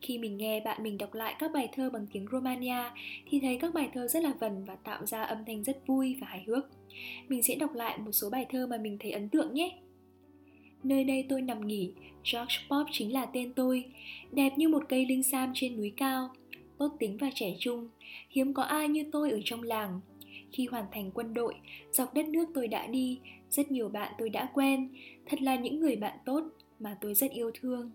Khi 0.00 0.18
mình 0.18 0.36
nghe 0.36 0.60
bạn 0.60 0.82
mình 0.82 0.98
đọc 0.98 1.14
lại 1.14 1.34
các 1.38 1.52
bài 1.52 1.68
thơ 1.72 1.90
bằng 1.90 2.06
tiếng 2.12 2.26
Romania 2.32 2.90
thì 3.30 3.40
thấy 3.40 3.56
các 3.56 3.74
bài 3.74 3.88
thơ 3.94 4.08
rất 4.08 4.22
là 4.22 4.32
vần 4.40 4.64
và 4.64 4.74
tạo 4.74 5.06
ra 5.06 5.22
âm 5.22 5.44
thanh 5.46 5.64
rất 5.64 5.86
vui 5.86 6.16
và 6.20 6.26
hài 6.26 6.42
hước. 6.46 6.66
Mình 7.28 7.42
sẽ 7.42 7.54
đọc 7.54 7.74
lại 7.74 7.98
một 7.98 8.12
số 8.12 8.30
bài 8.30 8.46
thơ 8.50 8.66
mà 8.66 8.78
mình 8.78 8.96
thấy 9.00 9.10
ấn 9.10 9.28
tượng 9.28 9.54
nhé. 9.54 9.78
Nơi 10.82 11.04
đây 11.04 11.26
tôi 11.28 11.42
nằm 11.42 11.66
nghỉ, 11.66 11.92
George 12.32 12.54
Pop 12.70 12.86
chính 12.92 13.12
là 13.12 13.26
tên 13.26 13.52
tôi, 13.52 13.84
đẹp 14.32 14.52
như 14.56 14.68
một 14.68 14.82
cây 14.88 15.06
linh 15.06 15.22
sam 15.22 15.52
trên 15.54 15.76
núi 15.76 15.92
cao, 15.96 16.30
tốt 16.78 16.96
tính 16.98 17.16
và 17.16 17.30
trẻ 17.34 17.56
trung, 17.58 17.88
hiếm 18.30 18.54
có 18.54 18.62
ai 18.62 18.88
như 18.88 19.04
tôi 19.12 19.30
ở 19.30 19.40
trong 19.44 19.62
làng. 19.62 20.00
Khi 20.52 20.66
hoàn 20.66 20.84
thành 20.92 21.10
quân 21.14 21.34
đội, 21.34 21.54
dọc 21.92 22.14
đất 22.14 22.28
nước 22.28 22.48
tôi 22.54 22.68
đã 22.68 22.86
đi, 22.86 23.18
rất 23.50 23.70
nhiều 23.70 23.88
bạn 23.88 24.12
tôi 24.18 24.30
đã 24.30 24.50
quen, 24.54 24.88
thật 25.26 25.42
là 25.42 25.56
những 25.56 25.80
người 25.80 25.96
bạn 25.96 26.18
tốt 26.24 26.42
mà 26.80 26.96
tôi 27.00 27.14
rất 27.14 27.30
yêu 27.30 27.50
thương. 27.60 27.90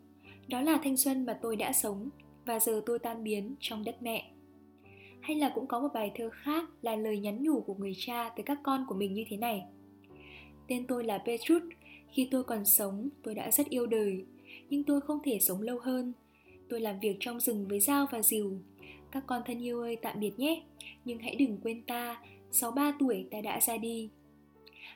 Đó 0.47 0.61
là 0.61 0.79
thanh 0.83 0.97
xuân 0.97 1.25
mà 1.25 1.39
tôi 1.41 1.55
đã 1.55 1.73
sống 1.73 2.09
và 2.45 2.59
giờ 2.59 2.81
tôi 2.85 2.99
tan 2.99 3.23
biến 3.23 3.55
trong 3.59 3.83
đất 3.83 3.95
mẹ. 4.01 4.31
Hay 5.21 5.35
là 5.35 5.51
cũng 5.55 5.67
có 5.67 5.79
một 5.79 5.89
bài 5.93 6.11
thơ 6.15 6.29
khác 6.33 6.69
là 6.81 6.95
lời 6.95 7.19
nhắn 7.19 7.43
nhủ 7.43 7.61
của 7.61 7.73
người 7.73 7.93
cha 7.97 8.29
tới 8.35 8.43
các 8.43 8.59
con 8.63 8.85
của 8.87 8.95
mình 8.95 9.13
như 9.13 9.23
thế 9.29 9.37
này. 9.37 9.63
Tên 10.67 10.87
tôi 10.87 11.03
là 11.03 11.17
Petrus, 11.17 11.63
khi 12.11 12.27
tôi 12.31 12.43
còn 12.43 12.65
sống 12.65 13.09
tôi 13.23 13.35
đã 13.35 13.51
rất 13.51 13.69
yêu 13.69 13.85
đời, 13.85 14.25
nhưng 14.69 14.83
tôi 14.83 15.01
không 15.01 15.19
thể 15.23 15.39
sống 15.39 15.61
lâu 15.61 15.79
hơn. 15.79 16.13
Tôi 16.69 16.79
làm 16.79 16.99
việc 16.99 17.17
trong 17.19 17.39
rừng 17.39 17.67
với 17.67 17.79
dao 17.79 18.05
và 18.11 18.21
rìu. 18.21 18.59
Các 19.11 19.23
con 19.27 19.41
thân 19.45 19.63
yêu 19.63 19.81
ơi 19.81 19.95
tạm 20.01 20.19
biệt 20.19 20.39
nhé, 20.39 20.63
nhưng 21.05 21.19
hãy 21.19 21.35
đừng 21.35 21.57
quên 21.63 21.81
ta, 21.81 22.21
63 22.51 22.97
tuổi 22.99 23.27
ta 23.31 23.41
đã 23.41 23.59
ra 23.59 23.77
đi 23.77 24.09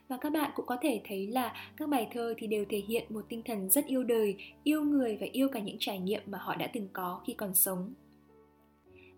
và 0.10 0.18
các 0.18 0.30
bạn 0.30 0.52
cũng 0.56 0.66
có 0.66 0.78
thể 0.82 1.02
thấy 1.08 1.28
là 1.28 1.54
các 1.78 1.90
bài 1.90 2.08
thơ 2.14 2.34
thì 2.38 2.48
đều 2.48 2.66
thể 2.70 2.78
hiện 2.88 3.06
một 3.10 3.26
tinh 3.30 3.42
thần 3.46 3.70
rất 3.70 3.86
yêu 3.86 4.04
đời, 4.04 4.36
yêu 4.64 4.84
người 4.84 5.18
và 5.22 5.28
yêu 5.32 5.48
cả 5.50 5.60
những 5.60 5.78
trải 5.80 6.00
nghiệm 6.00 6.22
mà 6.26 6.38
họ 6.38 6.56
đã 6.56 6.68
từng 6.74 6.88
có 6.94 7.22
khi 7.28 7.34
còn 7.34 7.54
sống. 7.54 7.94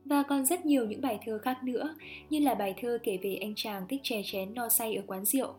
Và 0.05 0.23
còn 0.23 0.45
rất 0.45 0.65
nhiều 0.65 0.85
những 0.85 1.01
bài 1.01 1.19
thơ 1.25 1.37
khác 1.37 1.63
nữa, 1.63 1.95
như 2.29 2.39
là 2.39 2.55
bài 2.55 2.73
thơ 2.81 2.97
kể 3.03 3.17
về 3.23 3.35
anh 3.35 3.53
chàng 3.55 3.87
thích 3.87 3.99
chè 4.03 4.21
chén 4.25 4.53
no 4.53 4.69
say 4.69 4.95
ở 4.95 5.03
quán 5.07 5.25
rượu, 5.25 5.53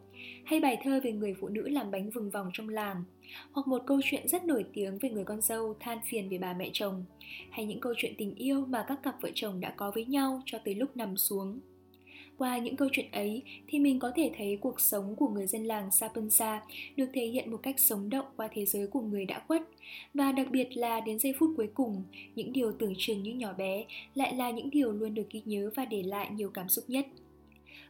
hay 0.45 0.61
bài 0.61 0.79
thơ 0.85 1.01
về 1.05 1.13
người 1.13 1.35
phụ 1.41 1.49
nữ 1.49 1.69
làm 1.69 1.91
bánh 1.91 2.11
vừng 2.11 2.31
vòng 2.31 2.51
trong 2.53 2.69
làng, 2.69 3.05
hoặc 3.53 3.67
một 3.67 3.83
câu 3.87 4.01
chuyện 4.05 4.29
rất 4.29 4.45
nổi 4.45 4.65
tiếng 4.73 4.99
về 4.99 5.11
người 5.11 5.25
con 5.25 5.41
dâu 5.41 5.75
than 5.81 5.99
phiền 6.05 6.29
về 6.29 6.39
bà 6.39 6.53
mẹ 6.53 6.71
chồng, 6.73 7.05
hay 7.51 7.67
những 7.67 7.81
câu 7.81 7.95
chuyện 7.97 8.15
tình 8.19 8.35
yêu 8.35 8.67
mà 8.67 8.85
các 8.89 9.03
cặp 9.03 9.23
vợ 9.23 9.31
chồng 9.35 9.61
đã 9.61 9.75
có 9.77 9.91
với 9.95 10.05
nhau 10.05 10.43
cho 10.47 10.59
tới 10.65 10.75
lúc 10.75 10.97
nằm 10.97 11.17
xuống 11.17 11.61
qua 12.43 12.59
những 12.59 12.77
câu 12.77 12.89
chuyện 12.93 13.07
ấy 13.13 13.43
thì 13.67 13.79
mình 13.79 13.99
có 13.99 14.13
thể 14.17 14.31
thấy 14.37 14.59
cuộc 14.61 14.81
sống 14.81 15.17
của 15.17 15.29
người 15.29 15.47
dân 15.47 15.65
làng 15.65 15.91
Sapunsa 15.91 16.63
được 16.97 17.07
thể 17.13 17.27
hiện 17.27 17.51
một 17.51 17.57
cách 17.63 17.81
sống 17.81 18.11
động 18.11 18.27
qua 18.37 18.49
thế 18.53 18.67
giới 18.67 18.87
của 18.87 19.01
người 19.01 19.25
đã 19.25 19.43
khuất. 19.49 19.63
Và 20.15 20.33
đặc 20.33 20.47
biệt 20.51 20.77
là 20.77 21.01
đến 21.01 21.19
giây 21.19 21.35
phút 21.39 21.51
cuối 21.57 21.69
cùng, 21.75 22.03
những 22.35 22.53
điều 22.53 22.73
tưởng 22.73 22.95
chừng 22.99 23.23
như 23.23 23.33
nhỏ 23.33 23.53
bé 23.53 23.85
lại 24.15 24.35
là 24.35 24.51
những 24.51 24.71
điều 24.71 24.93
luôn 24.93 25.15
được 25.15 25.31
ghi 25.31 25.43
nhớ 25.45 25.71
và 25.75 25.85
để 25.85 26.03
lại 26.03 26.31
nhiều 26.35 26.51
cảm 26.51 26.69
xúc 26.69 26.85
nhất. 26.89 27.07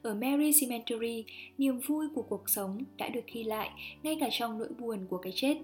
Ở 0.03 0.15
Mary 0.15 0.53
Cemetery, 0.61 1.25
niềm 1.59 1.79
vui 1.79 2.09
của 2.15 2.23
cuộc 2.23 2.49
sống 2.49 2.83
đã 2.97 3.09
được 3.09 3.27
ghi 3.33 3.45
lại 3.45 3.71
ngay 4.03 4.17
cả 4.21 4.29
trong 4.33 4.59
nỗi 4.59 4.69
buồn 4.79 5.07
của 5.09 5.19
cái 5.19 5.33
chết. 5.37 5.57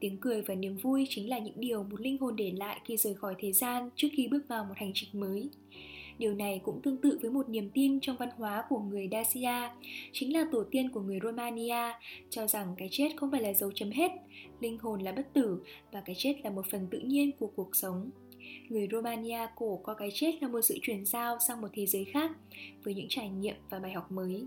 Tiếng 0.00 0.16
cười 0.20 0.42
và 0.42 0.54
niềm 0.54 0.76
vui 0.76 1.06
chính 1.10 1.28
là 1.28 1.38
những 1.38 1.60
điều 1.60 1.82
một 1.82 2.00
linh 2.00 2.18
hồn 2.18 2.36
để 2.36 2.52
lại 2.56 2.80
khi 2.84 2.96
rời 2.96 3.14
khỏi 3.14 3.34
thế 3.38 3.52
gian 3.52 3.90
trước 3.96 4.08
khi 4.12 4.28
bước 4.28 4.48
vào 4.48 4.64
một 4.64 4.74
hành 4.76 4.92
trình 4.94 5.10
mới. 5.12 5.48
Điều 6.18 6.34
này 6.34 6.60
cũng 6.64 6.80
tương 6.82 6.96
tự 6.96 7.18
với 7.22 7.30
một 7.30 7.48
niềm 7.48 7.70
tin 7.74 8.00
trong 8.00 8.16
văn 8.16 8.28
hóa 8.36 8.64
của 8.68 8.78
người 8.78 9.08
Dacia, 9.12 9.70
chính 10.12 10.32
là 10.32 10.46
tổ 10.52 10.64
tiên 10.70 10.90
của 10.90 11.00
người 11.00 11.18
Romania, 11.22 11.92
cho 12.30 12.46
rằng 12.46 12.74
cái 12.76 12.88
chết 12.90 13.08
không 13.16 13.30
phải 13.30 13.42
là 13.42 13.52
dấu 13.52 13.72
chấm 13.74 13.90
hết, 13.90 14.12
linh 14.60 14.78
hồn 14.78 15.00
là 15.00 15.12
bất 15.12 15.32
tử 15.32 15.62
và 15.92 16.00
cái 16.00 16.16
chết 16.18 16.34
là 16.44 16.50
một 16.50 16.66
phần 16.70 16.86
tự 16.90 16.98
nhiên 16.98 17.30
của 17.38 17.50
cuộc 17.56 17.76
sống. 17.76 18.10
Người 18.68 18.88
Romania 18.92 19.38
cổ 19.56 19.80
coi 19.82 19.96
cái 19.98 20.10
chết 20.14 20.32
là 20.40 20.48
một 20.48 20.60
sự 20.60 20.78
chuyển 20.82 21.04
giao 21.04 21.38
sang 21.48 21.60
một 21.60 21.68
thế 21.72 21.86
giới 21.86 22.04
khác 22.04 22.30
với 22.84 22.94
những 22.94 23.06
trải 23.08 23.28
nghiệm 23.28 23.56
và 23.70 23.78
bài 23.78 23.92
học 23.92 24.12
mới. 24.12 24.46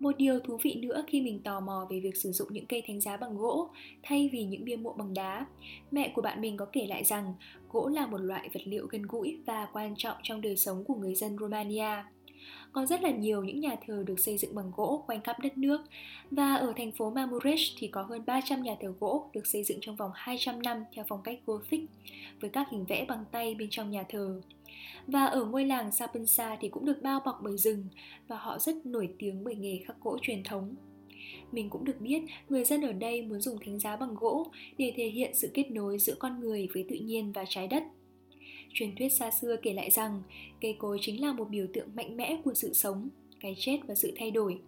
Một 0.00 0.16
điều 0.18 0.40
thú 0.40 0.58
vị 0.62 0.74
nữa 0.74 1.04
khi 1.06 1.20
mình 1.20 1.40
tò 1.42 1.60
mò 1.60 1.86
về 1.90 2.00
việc 2.00 2.16
sử 2.16 2.32
dụng 2.32 2.48
những 2.52 2.66
cây 2.66 2.82
thánh 2.86 3.00
giá 3.00 3.16
bằng 3.16 3.36
gỗ 3.36 3.68
thay 4.02 4.30
vì 4.32 4.44
những 4.44 4.64
bia 4.64 4.76
mộ 4.76 4.92
bằng 4.92 5.14
đá, 5.14 5.46
mẹ 5.90 6.12
của 6.14 6.22
bạn 6.22 6.40
mình 6.40 6.56
có 6.56 6.64
kể 6.64 6.86
lại 6.86 7.04
rằng 7.04 7.34
gỗ 7.72 7.88
là 7.88 8.06
một 8.06 8.18
loại 8.18 8.48
vật 8.54 8.60
liệu 8.64 8.86
gần 8.86 9.02
gũi 9.02 9.38
và 9.46 9.68
quan 9.72 9.94
trọng 9.96 10.16
trong 10.22 10.40
đời 10.40 10.56
sống 10.56 10.84
của 10.84 10.94
người 10.94 11.14
dân 11.14 11.36
Romania. 11.40 12.04
Có 12.72 12.86
rất 12.86 13.02
là 13.02 13.10
nhiều 13.10 13.44
những 13.44 13.60
nhà 13.60 13.76
thờ 13.86 14.04
được 14.06 14.20
xây 14.20 14.38
dựng 14.38 14.54
bằng 14.54 14.72
gỗ 14.76 15.04
quanh 15.06 15.20
khắp 15.20 15.40
đất 15.40 15.58
nước 15.58 15.80
và 16.30 16.54
ở 16.54 16.72
thành 16.76 16.92
phố 16.92 17.10
Mamuresh 17.10 17.76
thì 17.78 17.88
có 17.88 18.02
hơn 18.02 18.22
300 18.26 18.62
nhà 18.62 18.76
thờ 18.80 18.94
gỗ 19.00 19.30
được 19.32 19.46
xây 19.46 19.64
dựng 19.64 19.78
trong 19.80 19.96
vòng 19.96 20.10
200 20.14 20.62
năm 20.62 20.84
theo 20.94 21.04
phong 21.08 21.22
cách 21.22 21.38
Gothic 21.46 21.80
với 22.40 22.50
các 22.50 22.66
hình 22.70 22.84
vẽ 22.84 23.04
bằng 23.08 23.24
tay 23.32 23.54
bên 23.54 23.68
trong 23.70 23.90
nhà 23.90 24.04
thờ. 24.08 24.40
Và 25.06 25.24
ở 25.24 25.44
ngôi 25.44 25.64
làng 25.64 25.92
Sapensa 25.92 26.56
thì 26.60 26.68
cũng 26.68 26.86
được 26.86 27.02
bao 27.02 27.20
bọc 27.24 27.40
bởi 27.42 27.56
rừng 27.56 27.84
và 28.28 28.36
họ 28.36 28.58
rất 28.58 28.86
nổi 28.86 29.08
tiếng 29.18 29.44
bởi 29.44 29.54
nghề 29.54 29.80
khắc 29.86 30.00
gỗ 30.00 30.18
truyền 30.22 30.42
thống. 30.42 30.74
Mình 31.52 31.70
cũng 31.70 31.84
được 31.84 32.00
biết 32.00 32.22
người 32.48 32.64
dân 32.64 32.82
ở 32.82 32.92
đây 32.92 33.22
muốn 33.22 33.40
dùng 33.40 33.58
thánh 33.64 33.78
giá 33.78 33.96
bằng 33.96 34.14
gỗ 34.14 34.46
để 34.78 34.92
thể 34.96 35.08
hiện 35.08 35.34
sự 35.34 35.50
kết 35.54 35.70
nối 35.70 35.98
giữa 35.98 36.14
con 36.18 36.40
người 36.40 36.68
với 36.74 36.84
tự 36.88 36.96
nhiên 36.96 37.32
và 37.32 37.44
trái 37.48 37.68
đất. 37.68 37.82
Truyền 38.72 38.96
thuyết 38.96 39.08
xa 39.08 39.30
xưa 39.30 39.56
kể 39.62 39.72
lại 39.72 39.90
rằng 39.90 40.22
cây 40.60 40.76
cối 40.78 40.98
chính 41.00 41.20
là 41.20 41.32
một 41.32 41.48
biểu 41.50 41.66
tượng 41.72 41.88
mạnh 41.96 42.16
mẽ 42.16 42.40
của 42.44 42.54
sự 42.54 42.72
sống, 42.72 43.08
cái 43.40 43.54
chết 43.58 43.78
và 43.86 43.94
sự 43.94 44.12
thay 44.16 44.30
đổi. 44.30 44.58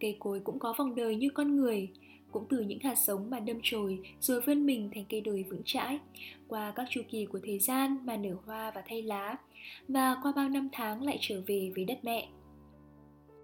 Cây 0.00 0.16
cối 0.18 0.40
cũng 0.40 0.58
có 0.58 0.74
vòng 0.78 0.94
đời 0.94 1.16
như 1.16 1.30
con 1.30 1.56
người, 1.56 1.88
cũng 2.32 2.46
từ 2.48 2.60
những 2.60 2.80
hạt 2.80 2.98
giống 2.98 3.30
mà 3.30 3.40
đâm 3.40 3.58
chồi 3.62 4.00
rồi 4.20 4.40
vươn 4.40 4.66
mình 4.66 4.90
thành 4.94 5.04
cây 5.08 5.20
đồi 5.20 5.44
vững 5.50 5.62
chãi, 5.64 5.98
qua 6.48 6.72
các 6.76 6.86
chu 6.90 7.00
kỳ 7.10 7.26
của 7.26 7.40
thời 7.44 7.58
gian 7.58 7.96
mà 8.04 8.16
nở 8.16 8.36
hoa 8.46 8.70
và 8.74 8.82
thay 8.86 9.02
lá, 9.02 9.36
và 9.88 10.16
qua 10.22 10.32
bao 10.36 10.48
năm 10.48 10.68
tháng 10.72 11.02
lại 11.02 11.18
trở 11.20 11.42
về 11.46 11.72
với 11.74 11.84
đất 11.84 11.98
mẹ. 12.02 12.28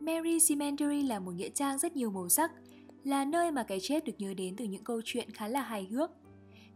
Mary 0.00 0.38
Cemetery 0.48 1.02
là 1.02 1.18
một 1.18 1.30
nghĩa 1.30 1.48
trang 1.48 1.78
rất 1.78 1.96
nhiều 1.96 2.10
màu 2.10 2.28
sắc, 2.28 2.52
là 3.04 3.24
nơi 3.24 3.50
mà 3.50 3.62
cái 3.62 3.80
chết 3.80 4.04
được 4.04 4.12
nhớ 4.18 4.34
đến 4.34 4.56
từ 4.56 4.64
những 4.64 4.84
câu 4.84 5.00
chuyện 5.04 5.30
khá 5.30 5.48
là 5.48 5.62
hài 5.62 5.84
hước. 5.84 6.10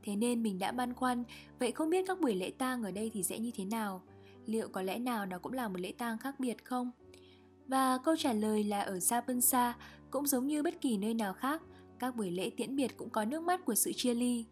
Thế 0.05 0.17
nên 0.17 0.43
mình 0.43 0.59
đã 0.59 0.73
băn 0.73 0.95
khoăn, 0.95 1.25
vậy 1.59 1.73
không 1.73 1.91
biết 1.91 2.05
các 2.09 2.21
buổi 2.21 2.35
lễ 2.35 2.51
tang 2.59 2.83
ở 2.83 2.91
đây 2.91 3.11
thì 3.15 3.23
sẽ 3.23 3.39
như 3.39 3.51
thế 3.57 3.65
nào? 3.65 4.03
Liệu 4.47 4.69
có 4.69 4.83
lẽ 4.83 4.99
nào 4.99 5.27
nó 5.27 5.39
cũng 5.39 5.53
là 5.53 5.69
một 5.69 5.81
lễ 5.81 5.93
tang 5.99 6.19
khác 6.19 6.41
biệt 6.41 6.65
không? 6.65 6.91
Và 7.67 7.99
câu 8.05 8.17
trả 8.17 8.33
lời 8.33 8.65
là 8.65 8.81
ở 8.81 9.01
Sapensa 9.01 9.75
cũng 10.11 10.27
giống 10.27 10.47
như 10.47 10.63
bất 10.63 10.81
kỳ 10.81 10.97
nơi 10.97 11.15
nào 11.15 11.33
khác, 11.33 11.63
các 12.03 12.17
buổi 12.17 12.31
lễ 12.31 12.51
tiễn 12.57 12.77
biệt 12.77 12.97
cũng 12.97 13.11
có 13.11 13.25
nước 13.25 13.43
mắt 13.43 13.65
của 13.65 13.75
sự 13.75 13.93
chia 13.93 14.15
ly. 14.15 14.45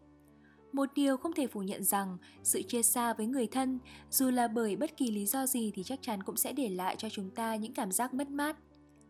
Một 0.71 0.89
điều 0.95 1.17
không 1.17 1.33
thể 1.33 1.47
phủ 1.47 1.61
nhận 1.61 1.83
rằng 1.83 2.17
sự 2.43 2.61
chia 2.61 2.81
xa 2.81 3.13
với 3.13 3.27
người 3.27 3.47
thân, 3.47 3.79
dù 4.09 4.29
là 4.29 4.47
bởi 4.47 4.75
bất 4.75 4.97
kỳ 4.97 5.11
lý 5.11 5.25
do 5.25 5.45
gì 5.45 5.71
thì 5.75 5.83
chắc 5.83 5.99
chắn 6.01 6.23
cũng 6.23 6.37
sẽ 6.37 6.53
để 6.53 6.69
lại 6.69 6.95
cho 6.97 7.09
chúng 7.09 7.29
ta 7.29 7.55
những 7.55 7.73
cảm 7.73 7.91
giác 7.91 8.13
mất 8.13 8.29
mát. 8.29 8.57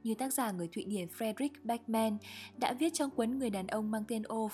Như 0.03 0.13
tác 0.13 0.33
giả 0.33 0.51
người 0.51 0.67
Thụy 0.67 0.83
Điển 0.83 1.07
Frederick 1.07 1.49
Beckman 1.63 2.17
đã 2.57 2.73
viết 2.73 2.93
trong 2.93 3.09
cuốn 3.09 3.39
Người 3.39 3.49
đàn 3.49 3.67
ông 3.67 3.91
mang 3.91 4.03
tên 4.07 4.21
Off. 4.21 4.49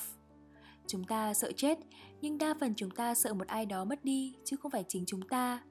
Chúng 0.88 1.04
ta 1.04 1.34
sợ 1.34 1.52
chết, 1.52 1.80
nhưng 2.22 2.38
đa 2.38 2.54
phần 2.60 2.74
chúng 2.76 2.92
ta 2.92 3.16
sợ 3.16 3.34
một 3.34 3.48
ai 3.48 3.66
đó 3.66 3.86
mất 3.86 4.06
đi, 4.06 4.36
chứ 4.46 4.58
không 4.58 4.72
phải 4.72 4.84
chính 4.88 5.06
chúng 5.06 5.22
ta. 5.22 5.64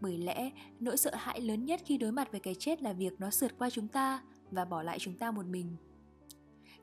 Bởi 0.00 0.18
lẽ, 0.18 0.50
nỗi 0.80 0.96
sợ 0.96 1.10
hãi 1.14 1.40
lớn 1.40 1.64
nhất 1.64 1.80
khi 1.84 1.98
đối 1.98 2.12
mặt 2.12 2.30
với 2.30 2.40
cái 2.40 2.54
chết 2.54 2.82
là 2.82 2.92
việc 2.92 3.12
nó 3.18 3.30
sượt 3.30 3.58
qua 3.58 3.70
chúng 3.70 3.88
ta 3.88 4.22
và 4.50 4.64
bỏ 4.64 4.82
lại 4.82 4.98
chúng 4.98 5.18
ta 5.18 5.30
một 5.30 5.46
mình. 5.46 5.76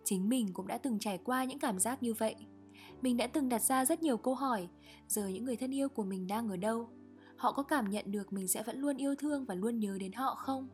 Chính 0.04 0.30
mình 0.30 0.54
cũng 0.54 0.68
đã 0.68 0.78
từng 0.78 1.00
trải 1.00 1.18
qua 1.18 1.44
những 1.44 1.60
cảm 1.60 1.80
giác 1.80 2.04
như 2.04 2.14
vậy. 2.14 2.36
Mình 3.02 3.18
đã 3.18 3.28
từng 3.28 3.50
đặt 3.50 3.62
ra 3.62 3.86
rất 3.86 4.04
nhiều 4.04 4.18
câu 4.18 4.36
hỏi, 4.36 4.68
giờ 5.08 5.28
những 5.28 5.46
người 5.46 5.56
thân 5.56 5.76
yêu 5.76 5.90
của 5.90 6.04
mình 6.04 6.28
đang 6.28 6.50
ở 6.50 6.58
đâu? 6.58 6.90
Họ 7.38 7.52
có 7.52 7.64
cảm 7.64 7.90
nhận 7.90 8.12
được 8.12 8.34
mình 8.34 8.48
sẽ 8.48 8.64
vẫn 8.64 8.80
luôn 8.80 8.98
yêu 8.98 9.16
thương 9.16 9.46
và 9.46 9.56
luôn 9.56 9.80
nhớ 9.80 9.98
đến 10.00 10.12
họ 10.12 10.36
không? 10.36 10.68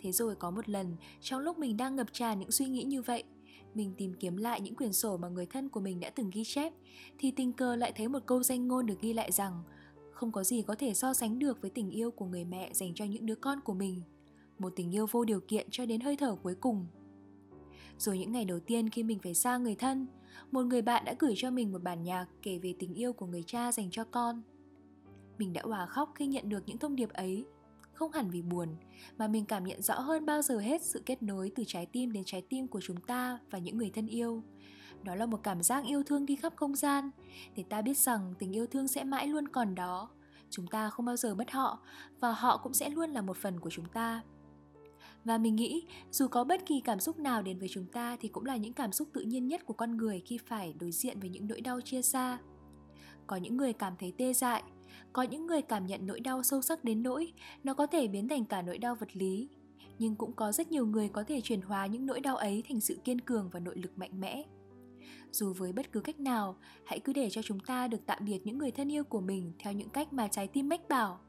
Thế 0.00 0.12
rồi 0.12 0.34
có 0.34 0.50
một 0.50 0.68
lần, 0.68 0.96
trong 1.20 1.40
lúc 1.40 1.58
mình 1.58 1.76
đang 1.76 1.96
ngập 1.96 2.06
tràn 2.12 2.38
những 2.38 2.50
suy 2.50 2.66
nghĩ 2.66 2.82
như 2.84 3.02
vậy, 3.02 3.24
mình 3.74 3.94
tìm 3.96 4.14
kiếm 4.20 4.36
lại 4.36 4.60
những 4.60 4.74
quyển 4.74 4.92
sổ 4.92 5.16
mà 5.16 5.28
người 5.28 5.46
thân 5.46 5.68
của 5.68 5.80
mình 5.80 6.00
đã 6.00 6.10
từng 6.10 6.30
ghi 6.30 6.44
chép, 6.44 6.72
thì 7.18 7.30
tình 7.30 7.52
cờ 7.52 7.76
lại 7.76 7.92
thấy 7.96 8.08
một 8.08 8.22
câu 8.26 8.42
danh 8.42 8.68
ngôn 8.68 8.86
được 8.86 9.00
ghi 9.00 9.12
lại 9.12 9.32
rằng 9.32 9.62
không 10.12 10.32
có 10.32 10.44
gì 10.44 10.62
có 10.62 10.74
thể 10.74 10.94
so 10.94 11.14
sánh 11.14 11.38
được 11.38 11.60
với 11.60 11.70
tình 11.70 11.90
yêu 11.90 12.10
của 12.10 12.24
người 12.24 12.44
mẹ 12.44 12.70
dành 12.72 12.94
cho 12.94 13.04
những 13.04 13.26
đứa 13.26 13.34
con 13.34 13.60
của 13.60 13.74
mình. 13.74 14.02
Một 14.58 14.72
tình 14.76 14.94
yêu 14.94 15.06
vô 15.10 15.24
điều 15.24 15.40
kiện 15.40 15.66
cho 15.70 15.86
đến 15.86 16.00
hơi 16.00 16.16
thở 16.16 16.36
cuối 16.42 16.54
cùng. 16.54 16.86
Rồi 17.98 18.18
những 18.18 18.32
ngày 18.32 18.44
đầu 18.44 18.60
tiên 18.60 18.90
khi 18.90 19.02
mình 19.02 19.18
phải 19.22 19.34
xa 19.34 19.56
người 19.56 19.74
thân, 19.74 20.06
một 20.50 20.62
người 20.62 20.82
bạn 20.82 21.04
đã 21.04 21.14
gửi 21.18 21.34
cho 21.36 21.50
mình 21.50 21.72
một 21.72 21.82
bản 21.82 22.02
nhạc 22.02 22.26
kể 22.42 22.58
về 22.58 22.74
tình 22.78 22.94
yêu 22.94 23.12
của 23.12 23.26
người 23.26 23.42
cha 23.46 23.72
dành 23.72 23.90
cho 23.90 24.04
con. 24.04 24.42
Mình 25.38 25.52
đã 25.52 25.62
hòa 25.64 25.86
khóc 25.86 26.12
khi 26.14 26.26
nhận 26.26 26.48
được 26.48 26.62
những 26.66 26.78
thông 26.78 26.96
điệp 26.96 27.12
ấy, 27.12 27.46
không 27.92 28.12
hẳn 28.12 28.30
vì 28.30 28.42
buồn, 28.42 28.68
mà 29.18 29.28
mình 29.28 29.44
cảm 29.44 29.64
nhận 29.64 29.82
rõ 29.82 29.94
hơn 30.00 30.26
bao 30.26 30.42
giờ 30.42 30.58
hết 30.58 30.82
sự 30.82 31.02
kết 31.06 31.22
nối 31.22 31.52
từ 31.54 31.62
trái 31.66 31.86
tim 31.86 32.12
đến 32.12 32.22
trái 32.26 32.42
tim 32.48 32.68
của 32.68 32.80
chúng 32.80 32.96
ta 32.96 33.38
và 33.50 33.58
những 33.58 33.78
người 33.78 33.90
thân 33.90 34.06
yêu. 34.06 34.42
Đó 35.02 35.14
là 35.14 35.26
một 35.26 35.40
cảm 35.42 35.62
giác 35.62 35.84
yêu 35.84 36.02
thương 36.02 36.26
đi 36.26 36.36
khắp 36.36 36.52
không 36.56 36.74
gian, 36.74 37.10
để 37.56 37.64
ta 37.68 37.82
biết 37.82 37.98
rằng 37.98 38.34
tình 38.38 38.56
yêu 38.56 38.66
thương 38.66 38.88
sẽ 38.88 39.04
mãi 39.04 39.26
luôn 39.28 39.48
còn 39.48 39.74
đó. 39.74 40.10
Chúng 40.50 40.66
ta 40.66 40.90
không 40.90 41.06
bao 41.06 41.16
giờ 41.16 41.34
mất 41.34 41.50
họ, 41.50 41.82
và 42.20 42.32
họ 42.32 42.56
cũng 42.56 42.74
sẽ 42.74 42.90
luôn 42.90 43.10
là 43.10 43.22
một 43.22 43.36
phần 43.36 43.60
của 43.60 43.70
chúng 43.70 43.86
ta. 43.92 44.22
Và 45.26 45.38
mình 45.38 45.56
nghĩ 45.56 45.84
dù 46.10 46.28
có 46.28 46.44
bất 46.44 46.66
kỳ 46.66 46.80
cảm 46.80 47.00
xúc 47.00 47.18
nào 47.18 47.42
đến 47.42 47.58
với 47.58 47.68
chúng 47.68 47.86
ta 47.86 48.16
thì 48.20 48.28
cũng 48.28 48.44
là 48.44 48.56
những 48.56 48.72
cảm 48.72 48.92
xúc 48.92 49.08
tự 49.12 49.20
nhiên 49.20 49.48
nhất 49.48 49.66
của 49.66 49.74
con 49.74 49.96
người 49.96 50.22
khi 50.26 50.38
phải 50.38 50.74
đối 50.80 50.92
diện 50.92 51.20
với 51.20 51.28
những 51.28 51.48
nỗi 51.48 51.60
đau 51.60 51.80
chia 51.80 52.02
xa. 52.02 52.38
Có 53.26 53.36
những 53.36 53.56
người 53.56 53.72
cảm 53.72 53.92
thấy 53.98 54.12
tê 54.18 54.32
dại, 54.32 54.62
có 55.12 55.22
những 55.22 55.46
người 55.46 55.62
cảm 55.62 55.86
nhận 55.86 56.06
nỗi 56.06 56.20
đau 56.20 56.42
sâu 56.42 56.62
sắc 56.62 56.84
đến 56.84 57.02
nỗi 57.02 57.32
nó 57.64 57.74
có 57.74 57.86
thể 57.86 58.08
biến 58.08 58.28
thành 58.28 58.44
cả 58.44 58.62
nỗi 58.62 58.78
đau 58.78 58.94
vật 58.94 59.16
lý. 59.16 59.48
Nhưng 59.98 60.16
cũng 60.16 60.32
có 60.32 60.52
rất 60.52 60.70
nhiều 60.70 60.86
người 60.86 61.08
có 61.08 61.24
thể 61.24 61.40
chuyển 61.40 61.60
hóa 61.60 61.86
những 61.86 62.06
nỗi 62.06 62.20
đau 62.20 62.36
ấy 62.36 62.62
thành 62.68 62.80
sự 62.80 62.98
kiên 63.04 63.20
cường 63.20 63.50
và 63.52 63.60
nội 63.60 63.76
lực 63.78 63.98
mạnh 63.98 64.20
mẽ. 64.20 64.44
Dù 65.32 65.52
với 65.52 65.72
bất 65.72 65.92
cứ 65.92 66.00
cách 66.00 66.20
nào, 66.20 66.56
hãy 66.84 67.00
cứ 67.00 67.12
để 67.12 67.30
cho 67.30 67.42
chúng 67.42 67.60
ta 67.60 67.88
được 67.88 68.00
tạm 68.06 68.24
biệt 68.24 68.40
những 68.44 68.58
người 68.58 68.70
thân 68.70 68.92
yêu 68.92 69.04
của 69.04 69.20
mình 69.20 69.52
theo 69.58 69.72
những 69.72 69.90
cách 69.90 70.12
mà 70.12 70.28
trái 70.28 70.48
tim 70.48 70.68
mách 70.68 70.88
bảo. 70.88 71.20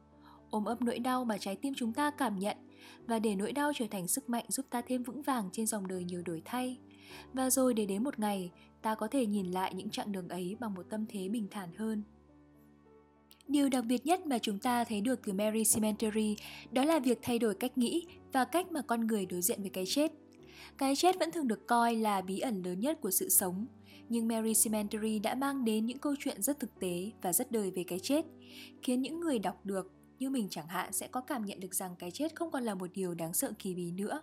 Ôm 0.50 0.66
ấp 0.66 0.82
nỗi 0.82 1.00
đau 1.00 1.26
mà 1.26 1.38
trái 1.38 1.56
tim 1.56 1.74
chúng 1.78 1.94
ta 1.94 2.12
cảm 2.12 2.40
nhận 2.40 2.58
và 3.08 3.20
để 3.20 3.36
nỗi 3.36 3.52
đau 3.52 3.72
trở 3.76 3.86
thành 3.92 4.08
sức 4.08 4.30
mạnh 4.30 4.46
giúp 4.48 4.66
ta 4.70 4.82
thêm 4.82 5.04
vững 5.04 5.22
vàng 5.22 5.50
trên 5.52 5.68
dòng 5.68 5.88
đời 5.88 6.04
nhiều 6.04 6.22
đổi 6.26 6.42
thay. 6.46 6.78
Và 7.34 7.50
rồi 7.50 7.74
để 7.74 7.86
đến 7.86 8.04
một 8.04 8.20
ngày, 8.20 8.52
ta 8.82 8.96
có 8.96 9.08
thể 9.08 9.26
nhìn 9.26 9.52
lại 9.52 9.74
những 9.74 9.90
chặng 9.90 10.12
đường 10.12 10.30
ấy 10.30 10.56
bằng 10.60 10.74
một 10.74 10.86
tâm 10.90 11.06
thế 11.10 11.30
bình 11.30 11.48
thản 11.52 11.70
hơn. 11.78 12.04
Điều 13.48 13.70
đặc 13.70 13.86
biệt 13.86 14.06
nhất 14.06 14.26
mà 14.26 14.40
chúng 14.40 14.60
ta 14.60 14.84
thấy 14.84 15.02
được 15.02 15.20
từ 15.26 15.34
Mary 15.34 15.64
Cemetery 15.74 16.36
đó 16.72 16.84
là 16.84 17.00
việc 17.00 17.20
thay 17.22 17.40
đổi 17.40 17.56
cách 17.56 17.78
nghĩ 17.78 18.06
và 18.34 18.46
cách 18.46 18.72
mà 18.72 18.82
con 18.82 19.08
người 19.08 19.26
đối 19.26 19.42
diện 19.42 19.62
với 19.62 19.70
cái 19.70 19.86
chết. 19.88 20.12
Cái 20.78 20.96
chết 20.96 21.20
vẫn 21.20 21.32
thường 21.32 21.48
được 21.48 21.68
coi 21.68 21.96
là 21.96 22.22
bí 22.22 22.40
ẩn 22.40 22.64
lớn 22.64 22.80
nhất 22.80 23.02
của 23.02 23.12
sự 23.12 23.30
sống, 23.30 23.66
nhưng 24.10 24.28
Mary 24.28 24.54
Cemetery 24.64 25.20
đã 25.20 25.36
mang 25.36 25.66
đến 25.66 25.86
những 25.86 25.98
câu 25.98 26.16
chuyện 26.20 26.42
rất 26.42 26.60
thực 26.60 26.80
tế 26.80 27.12
và 27.22 27.34
rất 27.34 27.52
đời 27.52 27.72
về 27.72 27.84
cái 27.84 28.00
chết, 28.00 28.26
khiến 28.82 29.02
những 29.02 29.20
người 29.20 29.40
đọc 29.40 29.66
được 29.66 29.97
như 30.20 30.30
mình 30.30 30.48
chẳng 30.50 30.68
hạn 30.68 30.94
sẽ 30.94 31.08
có 31.08 31.22
cảm 31.22 31.46
nhận 31.46 31.60
được 31.60 31.76
rằng 31.76 31.96
cái 32.00 32.12
chết 32.12 32.36
không 32.36 32.52
còn 32.52 32.64
là 32.64 32.76
một 32.76 32.90
điều 32.94 33.14
đáng 33.14 33.34
sợ 33.34 33.52
kỳ 33.60 33.76
bí 33.76 33.92
nữa. 33.92 34.22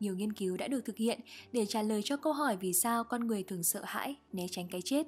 Nhiều 0.00 0.16
nghiên 0.16 0.32
cứu 0.32 0.56
đã 0.56 0.68
được 0.68 0.84
thực 0.84 0.96
hiện 0.96 1.20
để 1.52 1.66
trả 1.66 1.82
lời 1.82 2.00
cho 2.04 2.16
câu 2.16 2.32
hỏi 2.32 2.56
vì 2.56 2.72
sao 2.72 3.04
con 3.04 3.26
người 3.26 3.42
thường 3.42 3.62
sợ 3.62 3.82
hãi, 3.84 4.16
né 4.32 4.46
tránh 4.50 4.68
cái 4.68 4.82
chết. 4.82 5.06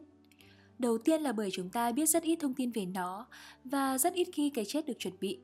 Đầu 0.79 0.99
tiên 0.99 1.23
là 1.23 1.33
bởi 1.33 1.51
chúng 1.53 1.71
ta 1.71 1.93
biết 1.93 2.07
rất 2.07 2.23
ít 2.23 2.37
thông 2.37 2.55
tin 2.55 2.71
về 2.71 2.87
nó 2.87 3.27
và 3.65 3.99
rất 3.99 4.15
ít 4.15 4.29
khi 4.33 4.51
cái 4.51 4.65
chết 4.65 4.87
được 4.87 4.99
chuẩn 4.99 5.15
bị. 5.21 5.39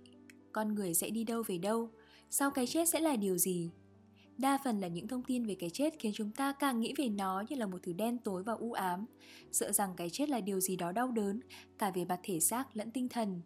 Con 0.52 0.74
người 0.74 0.94
sẽ 0.94 1.10
đi 1.10 1.24
đâu 1.24 1.42
về 1.46 1.58
đâu, 1.58 1.90
sau 2.30 2.50
cái 2.50 2.66
chết 2.66 2.88
sẽ 2.88 3.00
là 3.00 3.16
điều 3.16 3.38
gì? 3.38 3.70
Đa 4.38 4.58
phần 4.64 4.80
là 4.80 4.88
những 4.88 5.08
thông 5.08 5.22
tin 5.22 5.46
về 5.46 5.54
cái 5.54 5.70
chết 5.70 5.94
khiến 5.98 6.12
chúng 6.14 6.30
ta 6.30 6.52
càng 6.52 6.80
nghĩ 6.80 6.94
về 6.96 7.08
nó 7.08 7.44
như 7.48 7.56
là 7.56 7.66
một 7.66 7.78
thứ 7.82 7.92
đen 7.92 8.18
tối 8.18 8.42
và 8.42 8.52
u 8.52 8.72
ám, 8.72 9.06
sợ 9.52 9.72
rằng 9.72 9.94
cái 9.96 10.10
chết 10.10 10.28
là 10.28 10.40
điều 10.40 10.60
gì 10.60 10.76
đó 10.76 10.92
đau 10.92 11.10
đớn, 11.10 11.40
cả 11.78 11.90
về 11.90 12.04
mặt 12.04 12.20
thể 12.22 12.40
xác 12.40 12.76
lẫn 12.76 12.90
tinh 12.90 13.08
thần, 13.08 13.40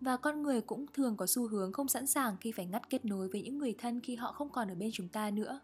và 0.00 0.16
con 0.16 0.42
người 0.42 0.60
cũng 0.60 0.86
thường 0.94 1.16
có 1.16 1.26
xu 1.26 1.48
hướng 1.48 1.72
không 1.72 1.88
sẵn 1.88 2.06
sàng 2.06 2.36
khi 2.40 2.52
phải 2.52 2.66
ngắt 2.66 2.90
kết 2.90 3.04
nối 3.04 3.28
với 3.28 3.42
những 3.42 3.58
người 3.58 3.74
thân 3.78 4.00
khi 4.00 4.16
họ 4.16 4.32
không 4.32 4.50
còn 4.50 4.68
ở 4.68 4.74
bên 4.74 4.90
chúng 4.92 5.08
ta 5.08 5.30
nữa. 5.30 5.60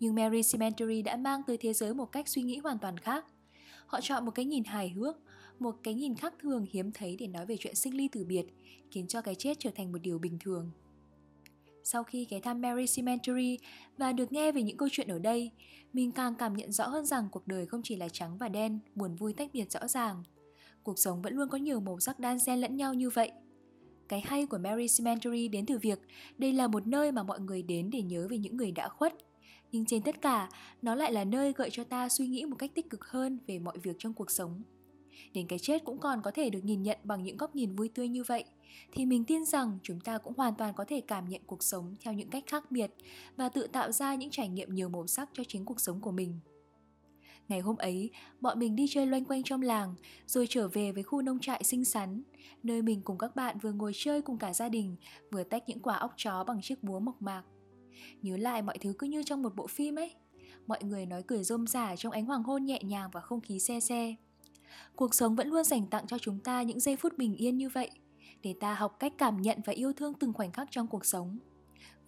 Nhưng 0.00 0.14
Mary 0.14 0.40
Cemetery 0.52 1.02
đã 1.02 1.16
mang 1.16 1.42
tới 1.46 1.56
thế 1.56 1.72
giới 1.72 1.94
một 1.94 2.12
cách 2.12 2.28
suy 2.28 2.42
nghĩ 2.42 2.58
hoàn 2.58 2.78
toàn 2.78 2.98
khác. 2.98 3.24
Họ 3.86 4.00
chọn 4.00 4.24
một 4.24 4.30
cái 4.30 4.44
nhìn 4.44 4.64
hài 4.64 4.88
hước, 4.88 5.16
một 5.58 5.76
cái 5.82 5.94
nhìn 5.94 6.14
khác 6.14 6.34
thường 6.38 6.66
hiếm 6.70 6.92
thấy 6.92 7.16
để 7.16 7.26
nói 7.26 7.46
về 7.46 7.56
chuyện 7.60 7.74
sinh 7.74 7.96
ly 7.96 8.08
tử 8.08 8.24
biệt, 8.24 8.46
khiến 8.90 9.06
cho 9.06 9.20
cái 9.20 9.34
chết 9.34 9.56
trở 9.60 9.70
thành 9.74 9.92
một 9.92 9.98
điều 10.02 10.18
bình 10.18 10.38
thường. 10.40 10.70
Sau 11.84 12.04
khi 12.04 12.26
ghé 12.30 12.40
thăm 12.40 12.60
Mary 12.60 12.84
Cemetery 12.96 13.58
và 13.98 14.12
được 14.12 14.32
nghe 14.32 14.52
về 14.52 14.62
những 14.62 14.76
câu 14.76 14.88
chuyện 14.92 15.08
ở 15.08 15.18
đây, 15.18 15.50
mình 15.92 16.12
càng 16.12 16.34
cảm 16.34 16.54
nhận 16.54 16.72
rõ 16.72 16.88
hơn 16.88 17.06
rằng 17.06 17.28
cuộc 17.32 17.46
đời 17.46 17.66
không 17.66 17.80
chỉ 17.84 17.96
là 17.96 18.08
trắng 18.08 18.38
và 18.38 18.48
đen, 18.48 18.78
buồn 18.94 19.14
vui 19.14 19.32
tách 19.32 19.50
biệt 19.52 19.72
rõ 19.72 19.88
ràng– 19.88 20.22
cuộc 20.86 20.98
sống 20.98 21.22
vẫn 21.22 21.34
luôn 21.34 21.48
có 21.48 21.58
nhiều 21.58 21.80
màu 21.80 22.00
sắc 22.00 22.20
đan 22.20 22.38
xen 22.38 22.60
lẫn 22.60 22.76
nhau 22.76 22.94
như 22.94 23.10
vậy. 23.10 23.32
Cái 24.08 24.20
hay 24.20 24.46
của 24.46 24.58
Mary 24.58 24.86
Cemetery 24.98 25.48
đến 25.48 25.66
từ 25.66 25.78
việc 25.78 25.98
đây 26.38 26.52
là 26.52 26.68
một 26.68 26.86
nơi 26.86 27.12
mà 27.12 27.22
mọi 27.22 27.40
người 27.40 27.62
đến 27.62 27.90
để 27.90 28.02
nhớ 28.02 28.26
về 28.30 28.38
những 28.38 28.56
người 28.56 28.72
đã 28.72 28.88
khuất. 28.88 29.14
Nhưng 29.72 29.86
trên 29.86 30.02
tất 30.02 30.20
cả, 30.20 30.48
nó 30.82 30.94
lại 30.94 31.12
là 31.12 31.24
nơi 31.24 31.52
gợi 31.52 31.70
cho 31.72 31.84
ta 31.84 32.08
suy 32.08 32.26
nghĩ 32.26 32.44
một 32.44 32.56
cách 32.58 32.70
tích 32.74 32.90
cực 32.90 33.04
hơn 33.04 33.38
về 33.46 33.58
mọi 33.58 33.78
việc 33.78 33.96
trong 33.98 34.12
cuộc 34.12 34.30
sống. 34.30 34.62
Đến 35.32 35.46
cái 35.46 35.58
chết 35.58 35.84
cũng 35.84 35.98
còn 35.98 36.22
có 36.22 36.30
thể 36.30 36.50
được 36.50 36.64
nhìn 36.64 36.82
nhận 36.82 36.98
bằng 37.04 37.22
những 37.22 37.36
góc 37.36 37.56
nhìn 37.56 37.76
vui 37.76 37.88
tươi 37.88 38.08
như 38.08 38.22
vậy, 38.22 38.44
thì 38.92 39.06
mình 39.06 39.24
tin 39.24 39.44
rằng 39.44 39.78
chúng 39.82 40.00
ta 40.00 40.18
cũng 40.18 40.32
hoàn 40.36 40.54
toàn 40.54 40.74
có 40.74 40.84
thể 40.84 41.00
cảm 41.00 41.28
nhận 41.28 41.40
cuộc 41.46 41.62
sống 41.62 41.94
theo 42.00 42.14
những 42.14 42.30
cách 42.30 42.44
khác 42.46 42.70
biệt 42.70 42.90
và 43.36 43.48
tự 43.48 43.66
tạo 43.66 43.92
ra 43.92 44.14
những 44.14 44.30
trải 44.30 44.48
nghiệm 44.48 44.74
nhiều 44.74 44.88
màu 44.88 45.06
sắc 45.06 45.30
cho 45.32 45.44
chính 45.48 45.64
cuộc 45.64 45.80
sống 45.80 46.00
của 46.00 46.12
mình. 46.12 46.40
Ngày 47.48 47.60
hôm 47.60 47.76
ấy, 47.76 48.10
bọn 48.40 48.58
mình 48.58 48.76
đi 48.76 48.86
chơi 48.90 49.06
loanh 49.06 49.24
quanh 49.24 49.42
trong 49.42 49.62
làng, 49.62 49.94
rồi 50.26 50.46
trở 50.48 50.68
về 50.68 50.92
với 50.92 51.02
khu 51.02 51.22
nông 51.22 51.38
trại 51.40 51.64
xinh 51.64 51.84
xắn, 51.84 52.22
nơi 52.62 52.82
mình 52.82 53.00
cùng 53.04 53.18
các 53.18 53.36
bạn 53.36 53.58
vừa 53.58 53.72
ngồi 53.72 53.92
chơi 53.94 54.22
cùng 54.22 54.38
cả 54.38 54.52
gia 54.52 54.68
đình, 54.68 54.96
vừa 55.30 55.44
tách 55.44 55.68
những 55.68 55.80
quả 55.80 55.96
óc 55.96 56.14
chó 56.16 56.44
bằng 56.44 56.60
chiếc 56.62 56.82
búa 56.82 57.00
mộc 57.00 57.22
mạc. 57.22 57.42
Nhớ 58.22 58.36
lại 58.36 58.62
mọi 58.62 58.78
thứ 58.78 58.92
cứ 58.98 59.06
như 59.06 59.22
trong 59.22 59.42
một 59.42 59.56
bộ 59.56 59.66
phim 59.66 59.98
ấy. 59.98 60.14
Mọi 60.66 60.78
người 60.82 61.06
nói 61.06 61.22
cười 61.22 61.44
rôm 61.44 61.66
rả 61.66 61.96
trong 61.96 62.12
ánh 62.12 62.24
hoàng 62.24 62.42
hôn 62.42 62.64
nhẹ 62.64 62.80
nhàng 62.82 63.10
và 63.12 63.20
không 63.20 63.40
khí 63.40 63.58
xe 63.58 63.80
xe. 63.80 64.14
Cuộc 64.96 65.14
sống 65.14 65.36
vẫn 65.36 65.48
luôn 65.48 65.64
dành 65.64 65.86
tặng 65.86 66.06
cho 66.06 66.18
chúng 66.18 66.38
ta 66.40 66.62
những 66.62 66.80
giây 66.80 66.96
phút 66.96 67.18
bình 67.18 67.36
yên 67.36 67.58
như 67.58 67.68
vậy, 67.68 67.90
để 68.42 68.54
ta 68.60 68.74
học 68.74 68.96
cách 68.98 69.12
cảm 69.18 69.42
nhận 69.42 69.58
và 69.64 69.72
yêu 69.72 69.92
thương 69.92 70.14
từng 70.14 70.32
khoảnh 70.32 70.52
khắc 70.52 70.68
trong 70.70 70.86
cuộc 70.86 71.04
sống. 71.04 71.38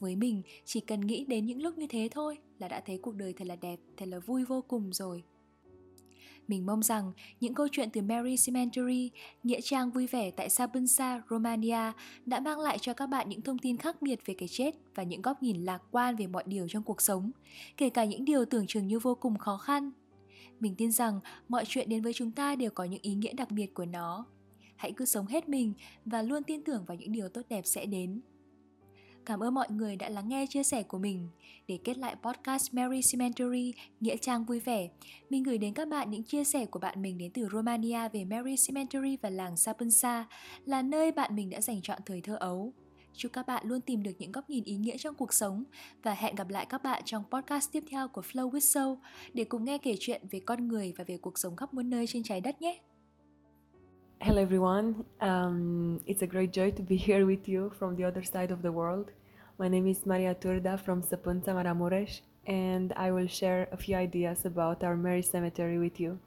Với 0.00 0.16
mình, 0.16 0.42
chỉ 0.64 0.80
cần 0.80 1.00
nghĩ 1.00 1.24
đến 1.24 1.46
những 1.46 1.62
lúc 1.62 1.78
như 1.78 1.86
thế 1.86 2.08
thôi 2.10 2.38
là 2.58 2.68
đã 2.68 2.80
thấy 2.86 2.98
cuộc 2.98 3.14
đời 3.14 3.32
thật 3.32 3.46
là 3.46 3.56
đẹp, 3.56 3.80
thật 3.96 4.08
là 4.08 4.18
vui 4.18 4.44
vô 4.44 4.64
cùng 4.68 4.92
rồi. 4.92 5.22
Mình 6.48 6.66
mong 6.66 6.82
rằng 6.82 7.12
những 7.40 7.54
câu 7.54 7.68
chuyện 7.72 7.90
từ 7.90 8.02
Mary 8.02 8.36
Cemetery, 8.46 9.10
nghĩa 9.42 9.60
trang 9.60 9.90
vui 9.90 10.06
vẻ 10.06 10.30
tại 10.30 10.50
Sabunsa, 10.50 11.22
Romania 11.30 11.92
đã 12.26 12.40
mang 12.40 12.58
lại 12.58 12.78
cho 12.78 12.94
các 12.94 13.06
bạn 13.06 13.28
những 13.28 13.42
thông 13.42 13.58
tin 13.58 13.76
khác 13.76 14.02
biệt 14.02 14.20
về 14.26 14.34
cái 14.34 14.48
chết 14.48 14.74
và 14.94 15.02
những 15.02 15.22
góc 15.22 15.42
nhìn 15.42 15.64
lạc 15.64 15.82
quan 15.90 16.16
về 16.16 16.26
mọi 16.26 16.44
điều 16.46 16.68
trong 16.68 16.82
cuộc 16.82 17.00
sống, 17.00 17.30
kể 17.76 17.90
cả 17.90 18.04
những 18.04 18.24
điều 18.24 18.44
tưởng 18.44 18.66
chừng 18.66 18.86
như 18.86 18.98
vô 18.98 19.14
cùng 19.14 19.38
khó 19.38 19.56
khăn. 19.56 19.90
Mình 20.60 20.74
tin 20.74 20.92
rằng 20.92 21.20
mọi 21.48 21.64
chuyện 21.66 21.88
đến 21.88 22.02
với 22.02 22.12
chúng 22.12 22.30
ta 22.30 22.56
đều 22.56 22.70
có 22.70 22.84
những 22.84 23.02
ý 23.02 23.14
nghĩa 23.14 23.32
đặc 23.32 23.50
biệt 23.50 23.74
của 23.74 23.86
nó. 23.86 24.26
Hãy 24.76 24.92
cứ 24.92 25.04
sống 25.04 25.26
hết 25.26 25.48
mình 25.48 25.72
và 26.04 26.22
luôn 26.22 26.42
tin 26.42 26.64
tưởng 26.64 26.84
vào 26.86 26.96
những 26.96 27.12
điều 27.12 27.28
tốt 27.28 27.42
đẹp 27.48 27.66
sẽ 27.66 27.86
đến. 27.86 28.20
Cảm 29.28 29.42
ơn 29.42 29.54
mọi 29.54 29.66
người 29.70 29.96
đã 29.96 30.08
lắng 30.08 30.28
nghe 30.28 30.46
chia 30.46 30.62
sẻ 30.62 30.82
của 30.82 30.98
mình. 30.98 31.28
Để 31.66 31.78
kết 31.84 31.98
lại 31.98 32.16
podcast 32.22 32.74
Mary 32.74 33.00
Cemetery, 33.12 33.74
Nghĩa 34.00 34.16
trang 34.16 34.44
vui 34.44 34.60
vẻ, 34.60 34.88
mình 35.30 35.42
gửi 35.42 35.58
đến 35.58 35.74
các 35.74 35.88
bạn 35.88 36.10
những 36.10 36.22
chia 36.22 36.44
sẻ 36.44 36.66
của 36.66 36.78
bạn 36.78 37.02
mình 37.02 37.18
đến 37.18 37.30
từ 37.34 37.48
Romania 37.52 38.08
về 38.08 38.24
Mary 38.24 38.54
Cemetery 38.66 39.16
và 39.22 39.30
làng 39.30 39.56
Sapunsa, 39.56 40.26
là 40.64 40.82
nơi 40.82 41.12
bạn 41.12 41.36
mình 41.36 41.50
đã 41.50 41.60
dành 41.60 41.82
chọn 41.82 41.98
thời 42.06 42.20
thơ 42.20 42.36
ấu. 42.40 42.72
Chúc 43.14 43.32
các 43.32 43.46
bạn 43.46 43.66
luôn 43.66 43.80
tìm 43.80 44.02
được 44.02 44.12
những 44.18 44.32
góc 44.32 44.50
nhìn 44.50 44.64
ý 44.64 44.76
nghĩa 44.76 44.98
trong 44.98 45.14
cuộc 45.14 45.32
sống 45.32 45.64
và 46.02 46.14
hẹn 46.14 46.34
gặp 46.34 46.48
lại 46.48 46.66
các 46.68 46.82
bạn 46.82 47.02
trong 47.04 47.24
podcast 47.30 47.72
tiếp 47.72 47.84
theo 47.90 48.08
của 48.08 48.22
Flow 48.32 48.50
with 48.50 48.58
Soul 48.58 48.98
để 49.34 49.44
cùng 49.44 49.64
nghe 49.64 49.78
kể 49.78 49.96
chuyện 50.00 50.22
về 50.30 50.40
con 50.40 50.68
người 50.68 50.94
và 50.98 51.04
về 51.04 51.16
cuộc 51.16 51.38
sống 51.38 51.56
khắp 51.56 51.74
muôn 51.74 51.90
nơi 51.90 52.06
trên 52.06 52.22
trái 52.22 52.40
đất 52.40 52.62
nhé. 52.62 52.80
Hello 54.20 54.42
everyone. 54.42 55.04
Um, 55.20 56.00
it's 56.04 56.22
a 56.22 56.26
great 56.26 56.52
joy 56.52 56.72
to 56.72 56.82
be 56.82 56.96
here 56.96 57.24
with 57.24 57.48
you 57.48 57.70
from 57.78 57.94
the 57.94 58.02
other 58.02 58.24
side 58.24 58.50
of 58.50 58.62
the 58.62 58.72
world. 58.72 59.12
My 59.58 59.68
name 59.68 59.86
is 59.86 60.06
Maria 60.06 60.34
Turda 60.34 60.80
from 60.80 61.02
Sapunta 61.02 61.54
Maramuresh, 61.54 62.22
and 62.44 62.92
I 62.96 63.12
will 63.12 63.28
share 63.28 63.68
a 63.70 63.76
few 63.76 63.94
ideas 63.94 64.44
about 64.44 64.82
our 64.82 64.96
Mary 64.96 65.22
Cemetery 65.22 65.78
with 65.78 66.00
you. 66.00 66.18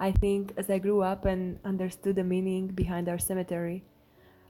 I 0.00 0.10
think 0.10 0.52
as 0.56 0.68
I 0.68 0.80
grew 0.80 1.02
up 1.02 1.24
and 1.24 1.60
understood 1.64 2.16
the 2.16 2.24
meaning 2.24 2.66
behind 2.66 3.08
our 3.08 3.20
cemetery, 3.20 3.84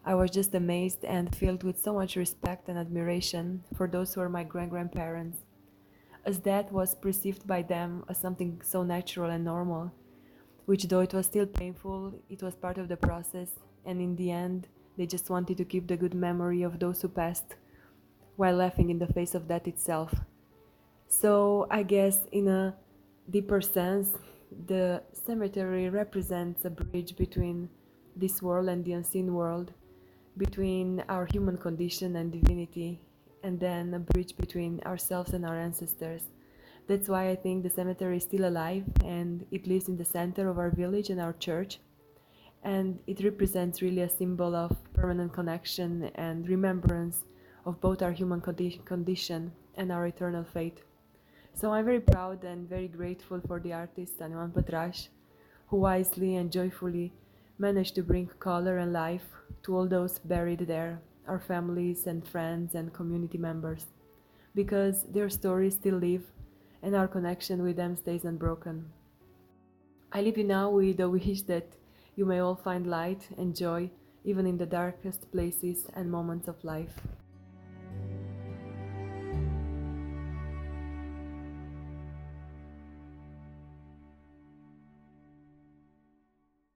I 0.07 0.14
was 0.14 0.31
just 0.31 0.55
amazed 0.55 1.05
and 1.05 1.37
filled 1.37 1.64
with 1.64 1.79
so 1.79 1.93
much 1.93 2.17
respect 2.17 2.71
and 2.71 2.79
admiration 2.79 3.64
for 3.76 3.87
those 3.87 4.14
who 4.14 4.23
were 4.23 4.31
my 4.31 4.45
grand 4.45 4.71
grandparents, 4.71 5.45
as 6.25 6.38
death 6.38 6.73
was 6.73 6.95
perceived 6.95 7.47
by 7.47 7.61
them 7.61 8.02
as 8.09 8.17
something 8.17 8.62
so 8.64 8.83
natural 8.83 9.29
and 9.29 9.45
normal, 9.45 9.93
which 10.66 10.85
though 10.85 11.00
it 11.00 11.14
was 11.14 11.26
still 11.26 11.47
painful, 11.47 12.14
it 12.28 12.42
was 12.42 12.54
part 12.54 12.78
of 12.78 12.88
the 12.88 12.97
process, 12.97 13.50
and 13.85 14.00
in 14.00 14.16
the 14.16 14.31
end, 14.31 14.69
they 14.97 15.07
just 15.07 15.31
wanted 15.31 15.57
to 15.57 15.64
keep 15.64 15.87
the 15.87 15.97
good 15.97 16.14
memory 16.14 16.62
of 16.62 16.78
those 16.78 17.02
who 17.02 17.09
passed 17.09 17.57
while 18.37 18.57
laughing 18.57 18.90
in 18.90 18.99
the 18.99 19.12
face 19.12 19.35
of 19.35 19.49
death 19.49 19.66
itself. 19.66 20.14
So, 21.08 21.67
I 21.71 21.82
guess 21.82 22.21
in 22.32 22.49
a 22.49 22.75
deeper 23.30 23.60
sense, 23.60 24.10
the 24.67 25.02
cemetery 25.13 25.89
represents 25.89 26.65
a 26.65 26.71
bridge 26.71 27.17
between 27.17 27.69
this 28.17 28.43
world 28.43 28.69
and 28.69 28.84
the 28.84 28.93
unseen 28.93 29.34
world, 29.34 29.73
between 30.36 31.02
our 31.08 31.26
human 31.26 31.56
condition 31.56 32.17
and 32.17 32.32
divinity, 32.32 33.00
and 33.43 33.58
then 33.58 33.95
a 33.95 33.99
bridge 33.99 34.36
between 34.36 34.80
ourselves 34.86 35.32
and 35.32 35.45
our 35.45 35.58
ancestors. 35.58 36.23
That's 36.93 37.09
why 37.09 37.31
I 37.31 37.37
think 37.37 37.63
the 37.63 37.71
cemetery 37.71 38.19
is 38.19 38.25
still 38.25 38.45
alive 38.45 38.85
and 39.02 39.47
it 39.50 39.67
lives 39.67 39.89
in 39.89 39.97
the 39.97 40.05
center 40.05 40.50
of 40.50 40.59
our 40.59 40.69
village 40.69 41.09
and 41.09 41.23
our 41.23 41.33
church. 41.33 41.81
And 42.65 42.99
it 43.07 43.25
represents 43.25 43.81
really 43.81 44.02
a 44.02 44.11
symbol 44.11 44.55
of 44.55 44.76
permanent 44.93 45.33
connection 45.33 46.11
and 46.17 46.47
remembrance 46.47 47.25
of 47.65 47.81
both 47.81 48.02
our 48.02 48.13
human 48.13 48.43
condi- 48.43 48.85
condition 48.85 49.52
and 49.76 49.91
our 49.91 50.07
eternal 50.07 50.45
fate. 50.45 50.83
So 51.55 51.73
I'm 51.73 51.87
very 51.87 52.00
proud 52.00 52.45
and 52.45 52.69
very 52.69 52.89
grateful 52.89 53.41
for 53.47 53.59
the 53.59 53.73
artist 53.73 54.19
Anuan 54.19 54.52
Patrash, 54.52 55.09
who 55.69 55.78
wisely 55.78 56.37
and 56.37 56.52
joyfully 56.52 57.11
managed 57.57 57.95
to 57.95 58.02
bring 58.02 58.26
color 58.39 58.76
and 58.76 58.93
life 58.93 59.28
to 59.63 59.75
all 59.75 59.89
those 59.89 60.19
buried 60.19 60.67
there, 60.67 61.00
our 61.26 61.41
families 61.41 62.07
and 62.07 62.28
friends 62.28 62.75
and 62.75 62.93
community 62.93 63.39
members, 63.39 63.87
because 64.55 65.05
their 65.05 65.31
stories 65.31 65.76
still 65.76 65.97
live 65.97 66.26
and 66.82 66.95
our 66.95 67.08
connection 67.08 67.62
with 67.62 67.76
them 67.76 67.97
stays 67.97 68.25
unbroken. 68.25 68.90
I 70.12 70.21
leave 70.21 70.36
you 70.36 70.45
now 70.45 70.71
with 70.71 71.00
a 71.00 71.08
wish 71.08 71.42
that 71.42 71.76
you 72.16 72.26
may 72.26 72.40
all 72.40 72.56
find 72.56 72.86
light 72.86 73.28
and 73.38 73.56
joy 73.56 73.90
even 74.25 74.47
in 74.47 74.58
the 74.58 74.66
darkest 74.66 75.30
places 75.32 75.86
and 75.95 76.10
moments 76.10 76.49
of 76.49 76.62
life. 76.64 77.00